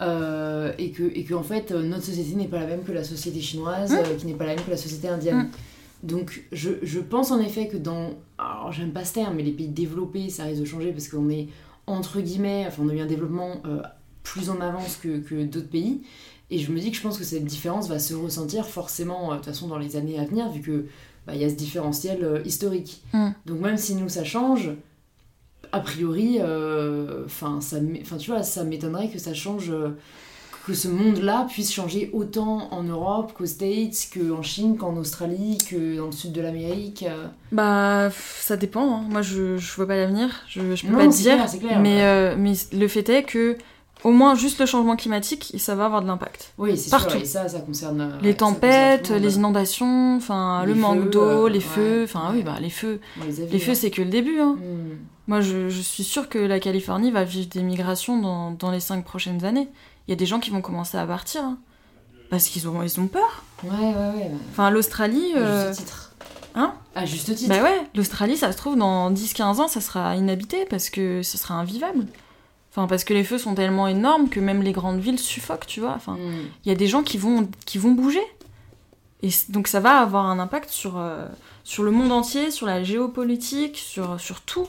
[0.00, 2.92] Euh, et, que, et que, en fait, euh, notre société n'est pas la même que
[2.92, 3.96] la société chinoise, Mm.
[3.96, 5.50] euh, qui n'est pas la même que la société indienne.
[6.02, 8.14] Donc, je, je pense en effet que dans.
[8.38, 11.28] Alors, j'aime pas ce terme, mais les pays développés, ça risque de changer parce qu'on
[11.28, 11.48] est,
[11.86, 13.82] entre guillemets, enfin, on a eu un développement euh,
[14.22, 16.00] plus en avance que, que d'autres pays.
[16.50, 19.32] Et je me dis que je pense que cette différence va se ressentir forcément, euh,
[19.32, 20.86] de toute façon, dans les années à venir, vu que
[21.26, 23.02] bah, il y a ce différentiel euh, historique.
[23.12, 23.28] Mm.
[23.44, 24.70] Donc, même si nous, ça change,
[25.72, 29.90] a priori, euh, enfin, ça, enfin, tu vois, ça m'étonnerait que ça change, euh,
[30.66, 35.96] que ce monde-là puisse changer autant en Europe qu'aux States, qu'en Chine, qu'en Australie, que
[35.96, 37.04] dans le sud de l'Amérique.
[37.08, 37.26] euh.
[37.52, 38.10] Bah,
[38.40, 38.96] ça dépend.
[38.96, 39.04] hein.
[39.08, 40.28] Moi, je, je vois pas l'avenir.
[40.48, 41.34] Je, je peux Non, pas te dire.
[41.36, 42.02] clair, c'est clair, mais, ouais.
[42.02, 43.56] euh, mais le fait est que,
[44.04, 46.52] au moins, juste le changement climatique, ça va avoir de l'impact.
[46.58, 47.10] Oui, c'est Partout.
[47.12, 48.18] sûr, et ça, ça concerne.
[48.22, 52.02] Les concerne tempêtes, les inondations, enfin, le manque d'eau, les feux.
[52.04, 53.00] Enfin, oui, bah, les feux.
[53.50, 54.38] Les feux, c'est que le début.
[54.40, 54.56] Hein.
[54.58, 54.96] Mm.
[55.30, 58.80] Moi, je, je suis sûre que la Californie va vivre des migrations dans, dans les
[58.80, 59.68] cinq prochaines années.
[60.06, 61.42] Il y a des gens qui vont commencer à partir.
[61.44, 61.58] hein.
[62.30, 63.44] parce qu'ils ont, ils ont peur.
[63.62, 64.30] Ouais, ouais, ouais.
[64.50, 65.32] Enfin, l'Australie.
[65.36, 66.12] À euh, juste titre.
[66.56, 67.48] hein À juste titre.
[67.48, 71.38] Bah ouais, l'Australie, ça se trouve, dans 10-15 ans, ça sera inhabité parce que ce
[71.38, 72.06] sera invivable.
[72.72, 75.78] Enfin, parce que les feux sont tellement énormes que même les grandes villes suffoquent, tu
[75.80, 75.92] vois.
[75.94, 76.32] Enfin, Mm.
[76.64, 78.22] il y a des gens qui vont, qui vont bouger.
[79.22, 81.26] Et donc ça va avoir un impact sur, euh,
[81.62, 84.66] sur le monde entier, sur la géopolitique, sur, sur tout.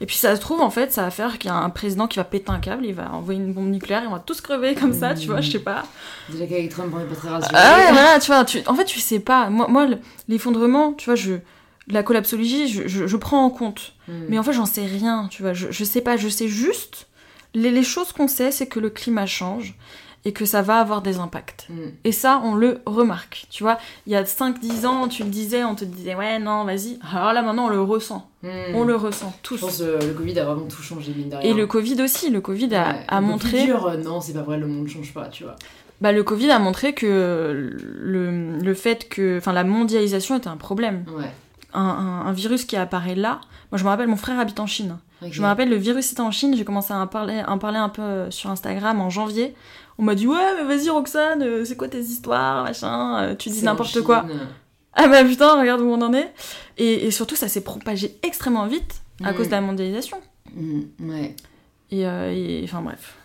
[0.00, 2.08] Et puis ça se trouve, en fait, ça va faire qu'il y a un président
[2.08, 4.40] qui va péter un câble, il va envoyer une bombe nucléaire, et on va tous
[4.40, 5.84] crever comme ça, tu vois, je sais pas.
[6.28, 7.52] Déjà qu'avec Trump, on n'est pas très rassuré.
[7.56, 9.50] Ah ouais, voilà, tu vois, tu- en fait, tu sais pas.
[9.50, 11.34] Moi, moi le- l'effondrement, tu vois, je,
[11.86, 13.92] la collapsologie, je, je, je prends en compte.
[14.08, 14.12] Mm.
[14.30, 15.52] Mais en fait, j'en sais rien, tu vois.
[15.52, 17.06] Je, je sais pas, je sais juste.
[17.54, 19.74] Les, les choses qu'on sait, c'est que le climat change
[20.26, 21.66] et que ça va avoir des impacts.
[21.68, 21.74] Mm.
[22.04, 23.46] Et ça, on le remarque.
[23.50, 26.64] Tu vois, il y a 5-10 ans, tu le disais, on te disait, ouais, non,
[26.64, 26.98] vas-y.
[27.14, 28.28] Alors là, maintenant, on le ressent.
[28.42, 28.48] Mm.
[28.74, 29.56] On le ressent tous.
[29.56, 31.50] Je pense que le Covid a vraiment tout changé, mine de rien.
[31.50, 32.30] Et le Covid aussi.
[32.30, 33.64] Le Covid a, Ouais, a montré.
[33.66, 35.56] dur, euh, non, c'est pas vrai, le monde change pas, tu vois.
[36.00, 37.06] Bah, le Covid a montré que
[37.82, 39.38] le, le fait que.
[39.38, 41.04] Enfin, la mondialisation était un problème.
[41.16, 41.30] Ouais.
[41.74, 43.40] Un, un- un virus qui apparaît là.
[43.72, 44.96] Moi, je me rappelle, mon frère habite en Chine.
[45.30, 47.56] Je me rappelle, le virus était en Chine, j'ai commencé à en parler, à en
[47.58, 49.54] parler un peu sur Instagram en janvier.
[49.98, 53.48] On m'a dit, ouais, mais vas-y, Roxane, euh, c'est quoi tes histoires, machin, euh, tu
[53.48, 54.26] dis n'importe quoi.
[54.96, 56.32] Ah bah putain, regarde où on en est.
[56.78, 59.36] Et, et surtout, ça s'est propagé extrêmement vite à Mm.
[59.36, 60.16] cause de la mondialisation.
[60.54, 60.80] Mm,
[61.10, 61.36] ouais.
[61.90, 63.16] Et, euh, et- enfin bref.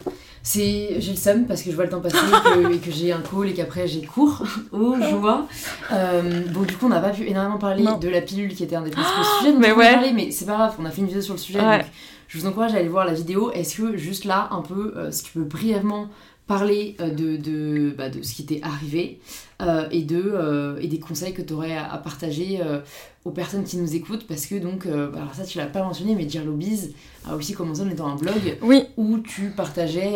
[0.41, 2.91] C'est, j'ai le seum parce que je vois le temps passer et que, et que
[2.91, 4.43] j'ai un call et qu'après j'ai cours.
[4.71, 5.47] Oh, joie.
[5.91, 7.97] Euh, bon, du coup, on n'a pas pu énormément parler Non.
[7.97, 9.91] de la pilule qui était un des principaux sujets dont mais on ouais.
[9.93, 11.59] parler, mais c'est pas grave, on a fait une vidéo sur le sujet.
[11.59, 11.79] Ouais.
[11.79, 11.87] Donc
[12.29, 13.51] je vous encourage à aller voir la vidéo.
[13.51, 16.07] Est-ce que juste là, un peu, euh, si tu peux brièvement
[16.53, 19.19] parler euh, de, de, bah, de ce qui t'est arrivé
[19.61, 22.79] euh, et, de, euh, et des conseils que tu aurais à, à partager euh,
[23.23, 26.15] aux personnes qui nous écoutent parce que donc, bah, alors ça tu l'as pas mentionné,
[26.15, 26.95] mais Dear Lobbies
[27.29, 30.13] a aussi commencé en étant un blog Oui, où tu partageais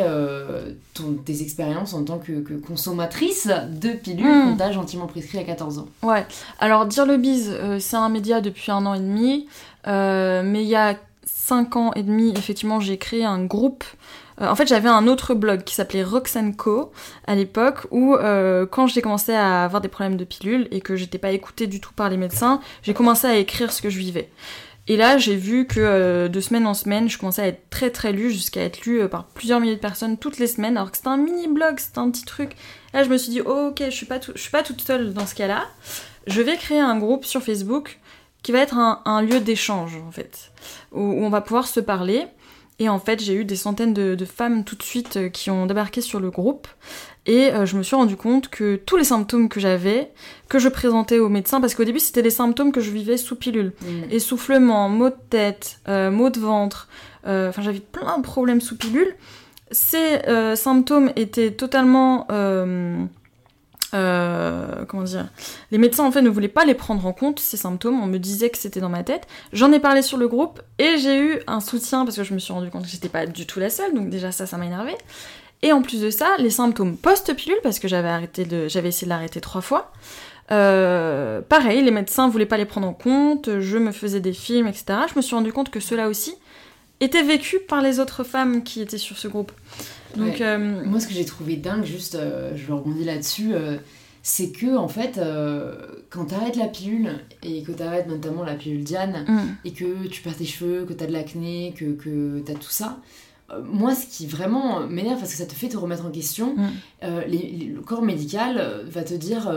[0.95, 3.47] ton- tes expériences en tant que, que consommatrice
[3.81, 4.49] de pilules Mm.
[4.51, 5.88] qu'on t'a gentiment prescrit à 14 ans.
[6.01, 6.25] ouais.
[6.59, 9.47] Alors, Dire le Biz, euh, c'est un média depuis un an et demi.
[9.86, 13.84] mais il y a cinq ans et demi, effectivement, j'ai créé un groupe.
[14.41, 16.91] Euh, en fait, j'avais un autre blog qui s'appelait Roxane Co
[17.28, 20.95] à l'époque où, euh, quand j'ai commencé à avoir des problèmes de pilules et que
[20.95, 23.99] j'étais pas écoutée du tout par les médecins, j'ai commencé à écrire ce que je
[23.99, 24.30] vivais.
[24.88, 27.89] Et là, j'ai vu que euh, de semaine en semaine, je commençais à être très
[27.89, 30.97] très lue, jusqu'à être lue par plusieurs milliers de personnes toutes les semaines, alors que
[30.97, 32.55] c'était un mini blog, c'était un petit truc.
[32.93, 34.82] Là, je me suis dit, oh, ok, je suis pas, tout- je suis pas toute
[34.82, 35.63] seule dans ce cas-là.
[36.28, 37.99] Je vais créer un groupe sur Facebook
[38.44, 40.52] qui va être un, un lieu d'échange, en fait,
[40.91, 42.26] où, où on va pouvoir se parler.
[42.80, 45.50] Et en fait, j'ai eu des centaines de, de femmes tout de suite euh, qui
[45.52, 46.68] ont débarqué sur le groupe.
[47.26, 50.12] Et euh, je me suis rendu compte que tous les symptômes que j'avais,
[50.50, 53.36] que je présentais aux médecins, parce qu'au début, c'était des symptômes que je vivais sous
[53.36, 54.12] pilule Mm.
[54.12, 56.89] essoufflement, maux de tête, euh, maux de ventre,
[57.26, 59.16] enfin j'avais plein de problèmes sous pilule.
[59.72, 60.20] Ces
[60.56, 62.28] symptômes étaient totalement...
[63.94, 65.28] euh, comment dire?
[65.72, 68.18] Les médecins en fait ne voulaient pas les prendre en compte, ces symptômes, on me
[68.18, 69.28] disait que c'était dans ma tête.
[69.52, 72.39] J'en ai parlé sur le groupe et j'ai eu un soutien parce que je me
[72.39, 74.66] suis rendu compte que j'étais pas du tout la seule, donc déjà ça, ça m'a
[74.66, 74.94] énervé.
[75.62, 79.06] Et en plus de ça, les symptômes post-pilule, parce que j'avais arrêté de, j'avais essayé
[79.06, 79.91] de l'arrêter trois fois,
[80.52, 84.68] euh, pareil, les médecins voulaient pas les prendre en compte, je me faisais des films,
[84.68, 84.86] etc.
[85.10, 86.36] Je me suis rendu compte que cela aussi
[87.04, 89.51] était vécu par les autres femmes qui étaient sur ce groupe.
[90.16, 90.41] Donc, Ouais.
[90.41, 93.78] euh, Moi, ce que j'ai trouvé dingue, juste, euh, je rebondis là-dessus, euh,
[94.22, 95.20] c'est que, en fait,
[96.10, 97.10] quand t'arrêtes la pilule,
[97.43, 100.93] et que t'arrêtes notamment la pilule Diane, mm, et que tu perds tes cheveux, que
[100.93, 102.99] t'as de l'acné, que, que t'as tout ça,
[103.66, 106.70] moi, ce qui vraiment m'énerve, parce que ça te fait te remettre en question, Mm.
[107.28, 109.51] les- les- le corps médical va te dire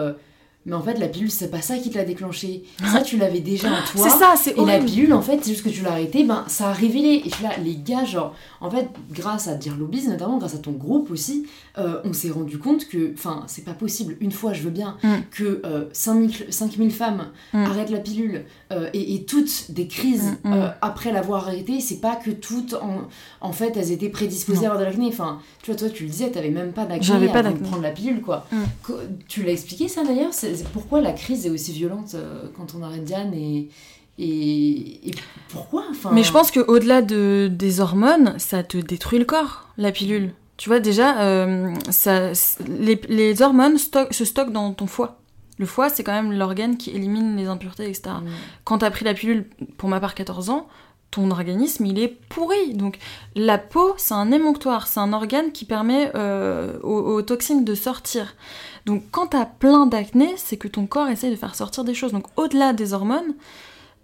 [0.66, 2.64] Mais en fait, la pilule, c'est pas ça qui te l'a déclenché.
[2.92, 4.08] Ça, tu l'avais déjà en toi.
[4.10, 6.44] C'est ça, c'est Et la pilule, en fait, c'est juste que tu l'as arrêté, ben
[6.48, 7.22] ça a révélé.
[7.24, 10.54] Et je suis là, les gars, genre, en fait, grâce à Dear Lobbies, notamment grâce
[10.56, 11.46] à ton groupe aussi,
[11.78, 14.96] euh, on s'est rendu compte que, enfin, c'est pas possible, une fois, je veux bien,
[15.02, 15.14] Mm.
[15.30, 17.64] que euh, 5000, 5000 femmes Mm.
[17.64, 20.52] arrêtent la pilule euh, et, et toutes des crises Mm, mm.
[20.52, 23.02] euh, après l'avoir arrêtée, c'est pas que toutes, en,
[23.40, 24.64] en fait, elles étaient prédisposées Non.
[24.64, 25.06] à avoir de l'acné.
[25.08, 27.58] Enfin, tu vois, toi, tu le disais, t'avais même pas d'acné J'avais pas avant de
[27.58, 28.46] prendre la pilule, quoi.
[29.28, 32.82] Tu l'as expliqué, ça, d'ailleurs c'est pourquoi la crise est aussi violente euh, quand on
[32.82, 33.68] arrête Diane et...
[34.18, 35.14] Et, et
[35.50, 36.11] pourquoi enfin...
[36.11, 40.32] Mais je pense qu'au-delà de, des hormones, ça te détruit le corps, la pilule.
[40.57, 42.32] Tu vois, déjà, euh, ça,
[42.66, 45.20] les, les hormones stock- se stockent dans ton foie.
[45.59, 48.16] Le foie, c'est quand même l'organe qui élimine les impuretés, etc.
[48.22, 48.28] Mm.
[48.64, 50.66] Quand t'as pris la pilule, pour ma part 14 ans,
[51.16, 52.74] ton organisme, il est pourri.
[52.74, 52.98] Donc,
[53.34, 57.74] la peau, c'est un émonctoire, c'est un organe qui permet euh, aux, aux toxines de
[57.74, 58.34] sortir.
[58.84, 62.12] Donc, quand t'as plein d'acné, c'est que ton corps essaye de faire sortir des choses.
[62.12, 63.34] Donc, au-delà des hormones,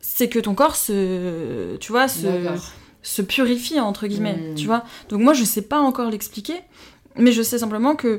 [0.00, 4.54] c'est que ton corps se, tu vois, se, purifie entre guillemets, Mm.
[4.56, 4.84] tu vois.
[5.08, 6.56] Donc moi je sais pas encore l'expliquer,
[7.16, 8.18] mais je sais simplement que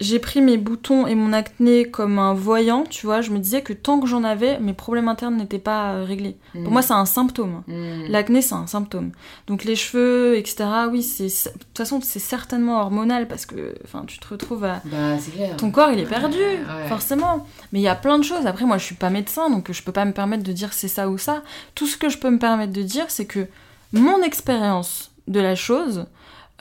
[0.00, 3.20] j'ai pris mes boutons et mon acné comme un voyant, tu vois.
[3.20, 6.36] Je me disais que tant que j'en avais, mes problèmes internes n'étaient pas euh, réglés.
[6.54, 6.62] Mm.
[6.64, 7.62] Pour moi c'est un symptôme.
[7.66, 8.06] Mm.
[8.08, 9.12] L'acné c'est un symptôme.
[9.46, 10.64] Donc les cheveux, etc.
[10.90, 14.80] Oui, c'est de toute façon c'est certainement hormonal parce que, enfin, tu te retrouves à
[14.84, 15.56] Bah, c'est clair.
[15.56, 16.88] ton corps il est perdu, Ouais.
[16.88, 17.46] forcément.
[17.72, 18.46] Mais il y a plein de choses.
[18.46, 20.88] Après, moi je suis pas médecin, donc je peux pas me permettre de dire c'est
[20.88, 21.42] ça ou ça.
[21.74, 23.46] Tout ce que je peux me permettre de dire, c'est que
[23.92, 26.06] mon expérience de la chose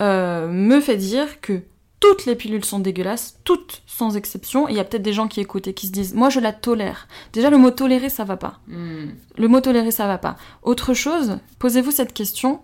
[0.01, 1.61] euh, me fait dire que
[2.01, 4.67] toutes les pilules sont dégueulasses, toutes sans exception.
[4.67, 6.41] Et il y a peut-être des gens qui écoutent et qui se disent moi je
[6.41, 7.07] la tolère.
[7.31, 8.59] Déjà le mot tolérer ça va pas.
[8.67, 9.11] Mm.
[9.37, 10.35] Le mot tolérer, ça va pas.
[10.63, 12.61] Autre chose, posez-vous cette question.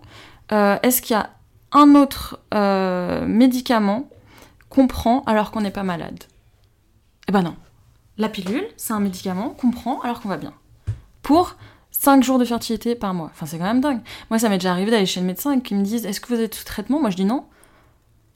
[0.52, 1.30] Euh, Est-ce qu'il y a
[1.72, 4.10] un autre euh, médicament
[4.68, 6.24] qu'on prend alors qu'on n'est pas malade?
[7.28, 7.56] Eh ben non.
[8.18, 10.52] La pilule, c'est un médicament qu'on prend alors qu'on va bien.
[11.22, 11.56] Pour
[11.92, 13.30] 5 jours de fertilité par mois.
[13.32, 14.00] Enfin, c'est quand même dingue.
[14.30, 16.34] Moi, ça m'est déjà arrivé d'aller chez le médecin et qu'ils me disent Est-ce que
[16.34, 17.00] vous êtes sous traitement?
[17.00, 17.44] Moi, je dis non.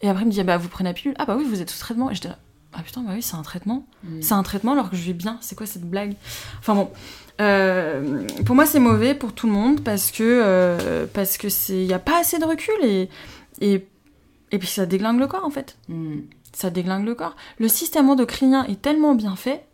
[0.03, 1.70] Et après, il me dit Bah, vous prenez la pilule Ah, bah oui, vous êtes
[1.70, 2.11] sous traitement.
[2.11, 2.38] Et j'étais là
[2.72, 3.86] Ah putain, bah oui, c'est un traitement.
[4.05, 4.22] Mm.
[4.22, 5.38] C'est un traitement alors que je vais bien.
[5.40, 6.14] C'est quoi cette blague?
[6.59, 6.90] Enfin bon,
[7.40, 11.82] euh, pour moi c'est mauvais pour tout le monde parce que euh, parce que c'est
[11.82, 13.09] il y a pas assez de recul et
[13.61, 13.86] et
[14.50, 15.76] et puis ça déglingue le corps en fait.
[15.88, 16.20] Mm.
[16.53, 17.36] Ça déglingue le corps.
[17.59, 19.64] Le système endocrinien est tellement bien fait.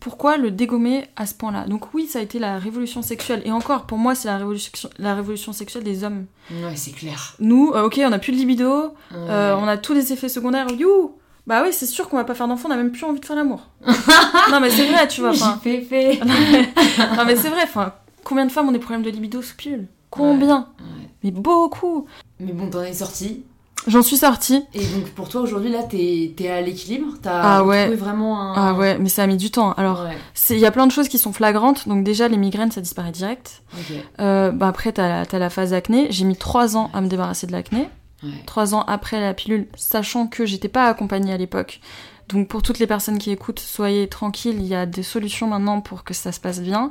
[0.00, 3.42] Pourquoi le dégommer à ce point-là Donc oui, ça a été la révolution sexuelle.
[3.44, 6.26] Et encore, pour moi, c'est la révolution, la révolution sexuelle des hommes.
[6.50, 7.34] Ouais, c'est clair.
[7.40, 10.68] Nous, euh, ok, on a plus de libido, euh, on a tous les effets secondaires.
[10.70, 13.20] You Bah oui, c'est sûr qu'on va pas faire d'enfant, on a même plus envie
[13.20, 13.66] de faire l'amour.
[14.50, 15.32] non mais c'est vrai, tu vois.
[15.80, 16.20] fait.
[17.16, 19.88] non mais c'est vrai, enfin, combien de femmes ont des problèmes de libido sous pilule?
[20.10, 20.68] Combien?
[20.78, 21.08] Ouais.
[21.24, 22.06] Mais beaucoup
[22.38, 23.44] Mais bon, t'en es sorti.
[23.86, 24.64] J'en suis sortie.
[24.74, 27.06] Et donc pour toi aujourd'hui là, t'es es à l'équilibre?
[27.22, 27.82] T'as Ah ouais.
[27.84, 28.54] trouvé vraiment un.
[28.56, 29.72] Ah ouais, mais ça a mis du temps.
[29.72, 30.16] Alors, Ouais.
[30.50, 31.88] il y a plein de choses qui sont flagrantes.
[31.88, 33.62] Donc déjà, les migraines, ça disparaît direct.
[33.74, 33.96] Ok.
[34.20, 36.08] Euh, bah après, t'as la, la phase acné.
[36.10, 37.88] J'ai mis trois ans à me débarrasser de l'acné.
[38.22, 38.30] Ouais.
[38.46, 41.80] Trois ans après la pilule, sachant que j'étais pas accompagnée à l'époque.
[42.28, 45.80] Donc pour toutes les personnes qui écoutent, soyez tranquilles, il y a des solutions maintenant
[45.80, 46.90] pour que ça se passe bien.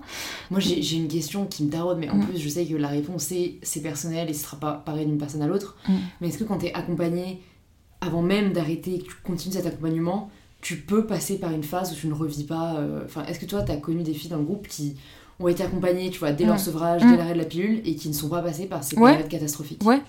[0.52, 2.26] Moi j'ai une question qui me taraude, mais en Mm.
[2.26, 5.18] plus je sais que la réponse est c'est personnel et ce sera pas pareil d'une
[5.18, 5.76] personne à l'autre.
[5.88, 5.94] Mm.
[6.22, 7.42] Mais est-ce que quand t'es accompagné,
[8.02, 10.30] avant même d'arrêter et que tu continues cet accompagnement,
[10.62, 12.76] tu peux passer par une phase où tu ne revis pas.
[12.78, 14.96] euh, Enfin, est-ce que toi t'as connu des filles dans le groupe qui
[15.40, 16.60] ont été accompagnées, tu vois, dès leur Mm.
[16.60, 17.12] sevrage, Mm.
[17.12, 19.12] dès l'arrêt de la pilule et qui ne sont pas passées par ces Ouais.
[19.12, 19.84] périodes catastrophiques?
[19.86, 20.02] Ouais.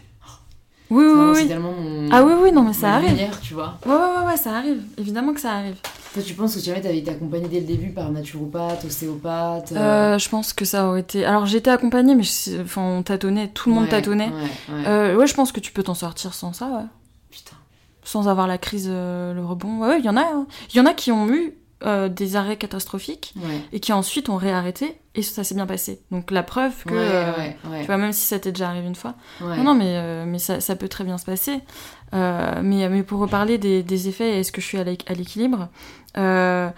[0.91, 1.35] Oui, oui, oui.
[1.43, 2.09] C'est tellement mon.
[2.11, 3.11] Ah oui, oui, non, mais ça arrive.
[3.11, 3.79] lumière, tu vois.
[3.85, 4.83] Ouais, ouais, ouais, ouais, ça arrive.
[4.97, 5.77] Évidemment que ça arrive.
[6.15, 9.73] Toi, tu penses que jamais t'avais été accompagnée dès le début par naturopathe, ostéopathe.
[9.73, 11.25] Euh, je pense que ça aurait été.
[11.27, 14.29] Alors j'étais accompagnée, mais je- enfin, on tâtonnait, tout le monde tâtonnait.
[14.31, 14.87] Ouais, ouais.
[14.87, 16.87] Euh, ouais, je pense que tu peux t'en sortir sans ça, ouais.
[17.31, 17.57] Putain.
[18.05, 19.81] Sans avoir la crise, euh, le rebond.
[19.87, 20.23] Ouais, il y en a.
[20.23, 20.47] hein.
[20.73, 21.53] Il y en a qui ont eu
[21.85, 23.61] euh, des arrêts catastrophiques Ouais.
[23.73, 26.01] et qui ensuite ont réarrêté et ça s'est bien passé.
[26.11, 26.91] Donc la preuve que.
[26.95, 27.33] ouais, euh,
[27.71, 27.81] ouais.
[27.81, 29.15] Tu vois, même si ça t'est déjà arrivé une fois.
[29.41, 31.61] Non, non, mais, euh, mais ça, ça peut très bien se passer.
[32.13, 35.69] Mais, mais pour reparler des, des effets, est-ce que je suis à l'équ- à l'équilibre
[36.15, 36.73] T'as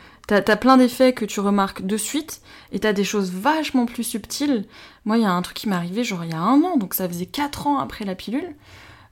[0.47, 2.41] as plein d'effets que tu remarques de suite,
[2.73, 4.65] et t'as des choses vachement plus subtiles.
[5.05, 6.77] Moi, il y a un truc qui m'est arrivé, genre il y a un an,
[6.77, 8.55] donc ça faisait 4 ans après la pilule.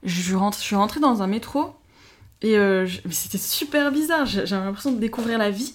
[0.03, 1.73] Je, rentre, je suis rentrée dans un métro,
[2.41, 4.25] et euh, c'était super bizarre.
[4.25, 5.73] J'avais l'impression de découvrir la vie,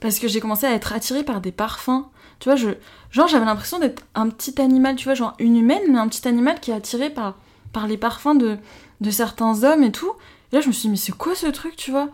[0.00, 2.04] parce que j'ai commencé à être attirée par des parfums.
[2.40, 2.70] Tu vois, je,
[3.10, 6.26] genre j'avais l'impression d'être un petit animal, tu vois, genre une humaine, mais un petit
[6.28, 7.36] animal qui est attiré par,
[7.72, 8.58] par les parfums de,
[9.00, 10.12] de certains hommes et tout.
[10.52, 12.08] Et là, je me suis dit, mais c'est quoi ce truc, tu vois?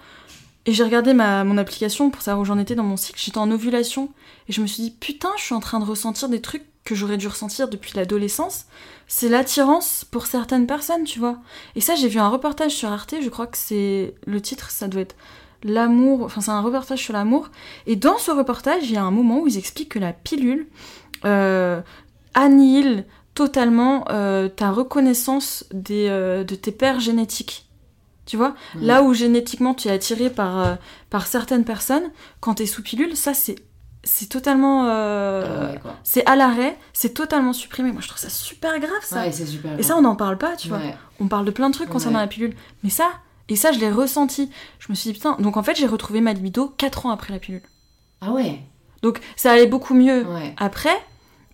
[0.67, 3.21] Et j'ai regardé ma, mon application pour savoir où j'en étais dans mon cycle.
[3.23, 4.11] J'étais en ovulation.
[4.49, 6.95] Et je me suis dit, putain, je suis en train de ressentir des trucs que
[6.95, 8.67] j'aurais dû ressentir depuis l'adolescence,
[9.07, 11.39] c'est l'attirance pour certaines personnes, tu vois.
[11.77, 14.89] Et ça, j'ai vu un reportage sur Arte, je crois que c'est le titre, ça
[14.89, 15.17] doit être
[15.63, 17.51] l'amour, enfin c'est un reportage sur l'amour.
[17.87, 20.67] Et dans ce reportage, il y a un moment où ils expliquent que la pilule
[21.25, 21.81] euh,
[22.35, 27.67] annihile totalement euh, ta reconnaissance des, euh, de tes pères génétiques.
[28.27, 28.55] Tu vois?
[28.77, 30.75] Là où génétiquement tu es attiré par, euh,
[31.11, 33.57] par certaines personnes, quand tu es sous pilule, ça c'est
[34.05, 35.97] c'est totalement Ah ouais, quoi.
[36.03, 37.91] c'est à l'arrêt c'est totalement supprimé.
[37.93, 39.23] Moi je trouve ça super grave ça.
[39.23, 39.79] Ouais, super.
[39.79, 40.81] et ça on n'en parle pas tu vois.
[41.21, 42.55] On parle de plein de trucs concernant la pilule.
[42.83, 43.11] Mais ça
[43.49, 44.51] et ça je l'ai ressenti.
[44.79, 47.33] Je me suis dit putain donc en fait j'ai retrouvé ma libido 4 ans après
[47.33, 47.63] la pilule.
[48.21, 48.61] Ah ouais.
[49.03, 50.25] donc ça allait beaucoup mieux
[50.57, 50.97] après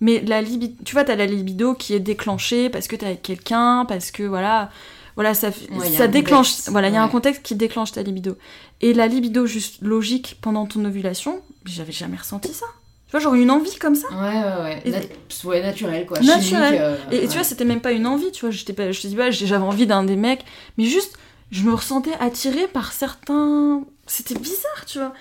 [0.01, 3.23] mais la libido tu vois t'as la libido qui est déclenchée parce que t'es avec
[3.23, 4.71] quelqu'un parce que voilà
[5.17, 6.69] voilà ça ça déclenche contexte.
[6.71, 8.37] voilà il y a un contexte qui déclenche ta libido.
[8.81, 12.67] Et la libido juste logique pendant ton ovulation j'avais jamais ressenti ça
[13.07, 14.83] tu vois j'aurais une envie comme ça Ouais, ouais, ouais.
[14.85, 16.21] Et- Nat- ouais, naturel, quoi.
[16.21, 16.79] Naturel.
[16.81, 18.51] Euh, Et, et tu vois, c'était même pas une envie, tu vois.
[18.53, 20.45] J'étais pas, je te dis pas, j'ai- j'avais envie d'un des mecs,
[20.79, 21.19] mais juste,
[21.51, 23.83] je me ressentais attirée par certains.
[24.07, 25.13] C'était bizarre, tu vois.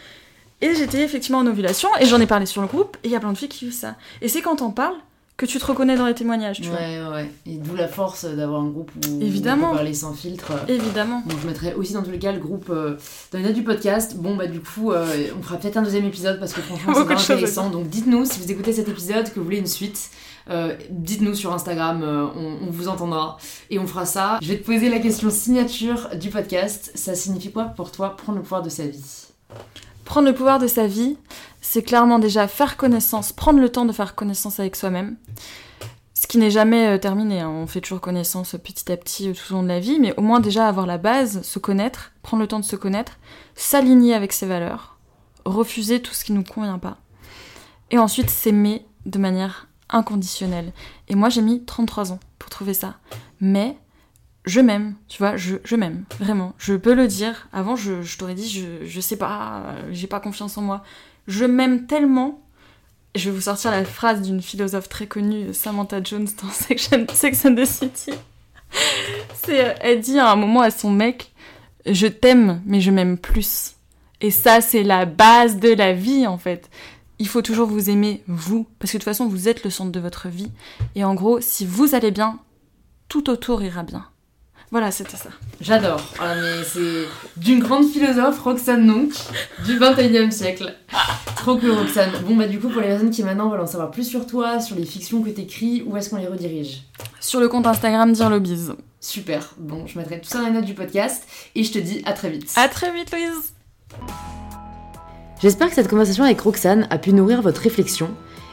[0.62, 3.16] Et j'étais effectivement en ovulation, et j'en ai parlé sur le groupe, et il y
[3.16, 3.96] a plein de filles qui vivent ça.
[4.22, 4.98] Et c'est quand t'en parles
[5.40, 6.78] que tu te reconnais dans les témoignages, tu vois.
[6.78, 7.32] Ouais, ouais, ouais.
[7.46, 9.68] Et d'où la force d'avoir un groupe où Évidemment.
[9.68, 10.52] on peut parler sans filtre.
[10.68, 11.24] Évidemment.
[11.26, 12.98] Donc je mettrai aussi dans tous les cas le groupe euh,
[13.32, 14.18] dans les notes du podcast.
[14.18, 15.06] Bon bah du coup euh,
[15.40, 17.70] on fera peut-être un deuxième épisode parce que franchement c'est vraiment intéressant.
[17.70, 20.10] Donc dites-nous si vous écoutez cet épisode que vous voulez une suite.
[20.50, 23.38] Euh, dites-nous sur Instagram, on, on vous entendra
[23.70, 24.40] et on fera ça.
[24.42, 26.92] Je vais te poser la question signature du podcast.
[26.96, 29.28] Ça signifie quoi pour toi prendre le pouvoir de sa vie?
[30.06, 31.18] Prendre le pouvoir de sa vie,
[31.62, 35.18] c'est clairement déjà faire connaissance, prendre le temps de faire connaissance avec soi-même.
[36.14, 37.50] Ce qui n'est jamais euh, terminé, hein.
[37.50, 40.14] on fait toujours connaissance petit à petit euh, tout au long de la vie, mais
[40.18, 43.14] au moins déjà avoir la base, se connaître, prendre le temps de se connaître,
[43.56, 44.98] s'aligner avec ses valeurs,
[45.46, 46.98] refuser tout ce qui nous convient pas.
[47.92, 50.74] Et ensuite s'aimer de manière inconditionnelle.
[51.08, 52.96] Et moi j'ai mis 33 ans pour trouver ça.
[53.40, 53.78] Mais
[54.46, 56.54] je m'aime, tu vois, je, m'aime, vraiment.
[56.58, 57.48] Je peux le dire.
[57.54, 60.84] Avant, je, je t'aurais dit, je, je sais pas, euh, j'ai pas confiance en moi.
[61.30, 62.42] Je m'aime tellement.
[63.14, 67.46] Je vais vous sortir la phrase d'une philosophe très connue, Samantha Jones, dans Section, Sex
[67.46, 68.12] and the City.
[69.44, 71.32] C'est, euh, elle dit à un moment à son mec,
[71.86, 73.76] je t'aime, mais je m'aime plus.
[74.22, 76.68] Et ça, c'est la base de la vie, en fait.
[77.20, 78.66] Il faut toujours vous aimer, vous.
[78.80, 80.52] Parce que de toute façon, vous êtes le centre de votre vie.
[80.96, 82.40] Et en gros, si vous allez bien,
[83.08, 84.08] tout autour ira bien.
[84.72, 85.30] Voilà, c'était ça.
[85.62, 86.02] J'adore.
[86.20, 87.06] Ah, mais c'est
[87.38, 89.10] d'une grande philosophe, Roxane Nonc,
[89.66, 90.76] du 21e siècle.
[91.36, 92.12] Trop cool, Roxane.
[92.28, 94.60] Bon, bah, du coup, pour les personnes qui maintenant veulent en savoir plus sur toi,
[94.60, 96.84] sur les fictions que t'écris, où est-ce qu'on les redirige?
[97.20, 98.68] Sur le compte Instagram Dire Lobbies.
[99.00, 99.56] Super.
[99.58, 101.24] Bon, je mettrai tout ça dans les notes du podcast
[101.56, 102.54] et je te dis à très vite.
[102.56, 103.54] À très vite, Louise!
[105.42, 108.10] J'espère que cette conversation avec Roxane a pu nourrir votre réflexion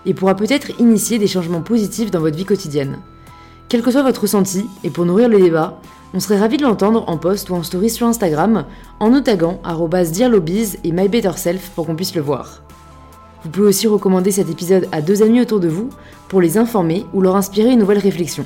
[0.06, 3.00] et pourra peut-être initier des changements positifs dans votre vie quotidienne.
[3.68, 5.80] Quel que soit votre ressenti, et pour nourrir le débat,
[6.14, 8.64] on serait ravis de l'entendre en post ou en story sur Instagram
[9.00, 9.60] en nous taguant
[10.12, 12.62] direlobbies et mybetterself pour qu'on puisse le voir.
[13.44, 15.90] Vous pouvez aussi recommander cet épisode à deux amis autour de vous
[16.28, 18.44] pour les informer ou leur inspirer une nouvelle réflexion.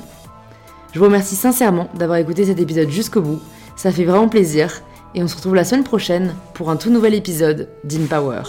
[0.93, 3.39] Je vous remercie sincèrement d'avoir écouté cet épisode jusqu'au bout,
[3.75, 4.81] ça fait vraiment plaisir,
[5.15, 8.43] et on se retrouve la semaine prochaine pour un tout nouvel épisode d'InPower.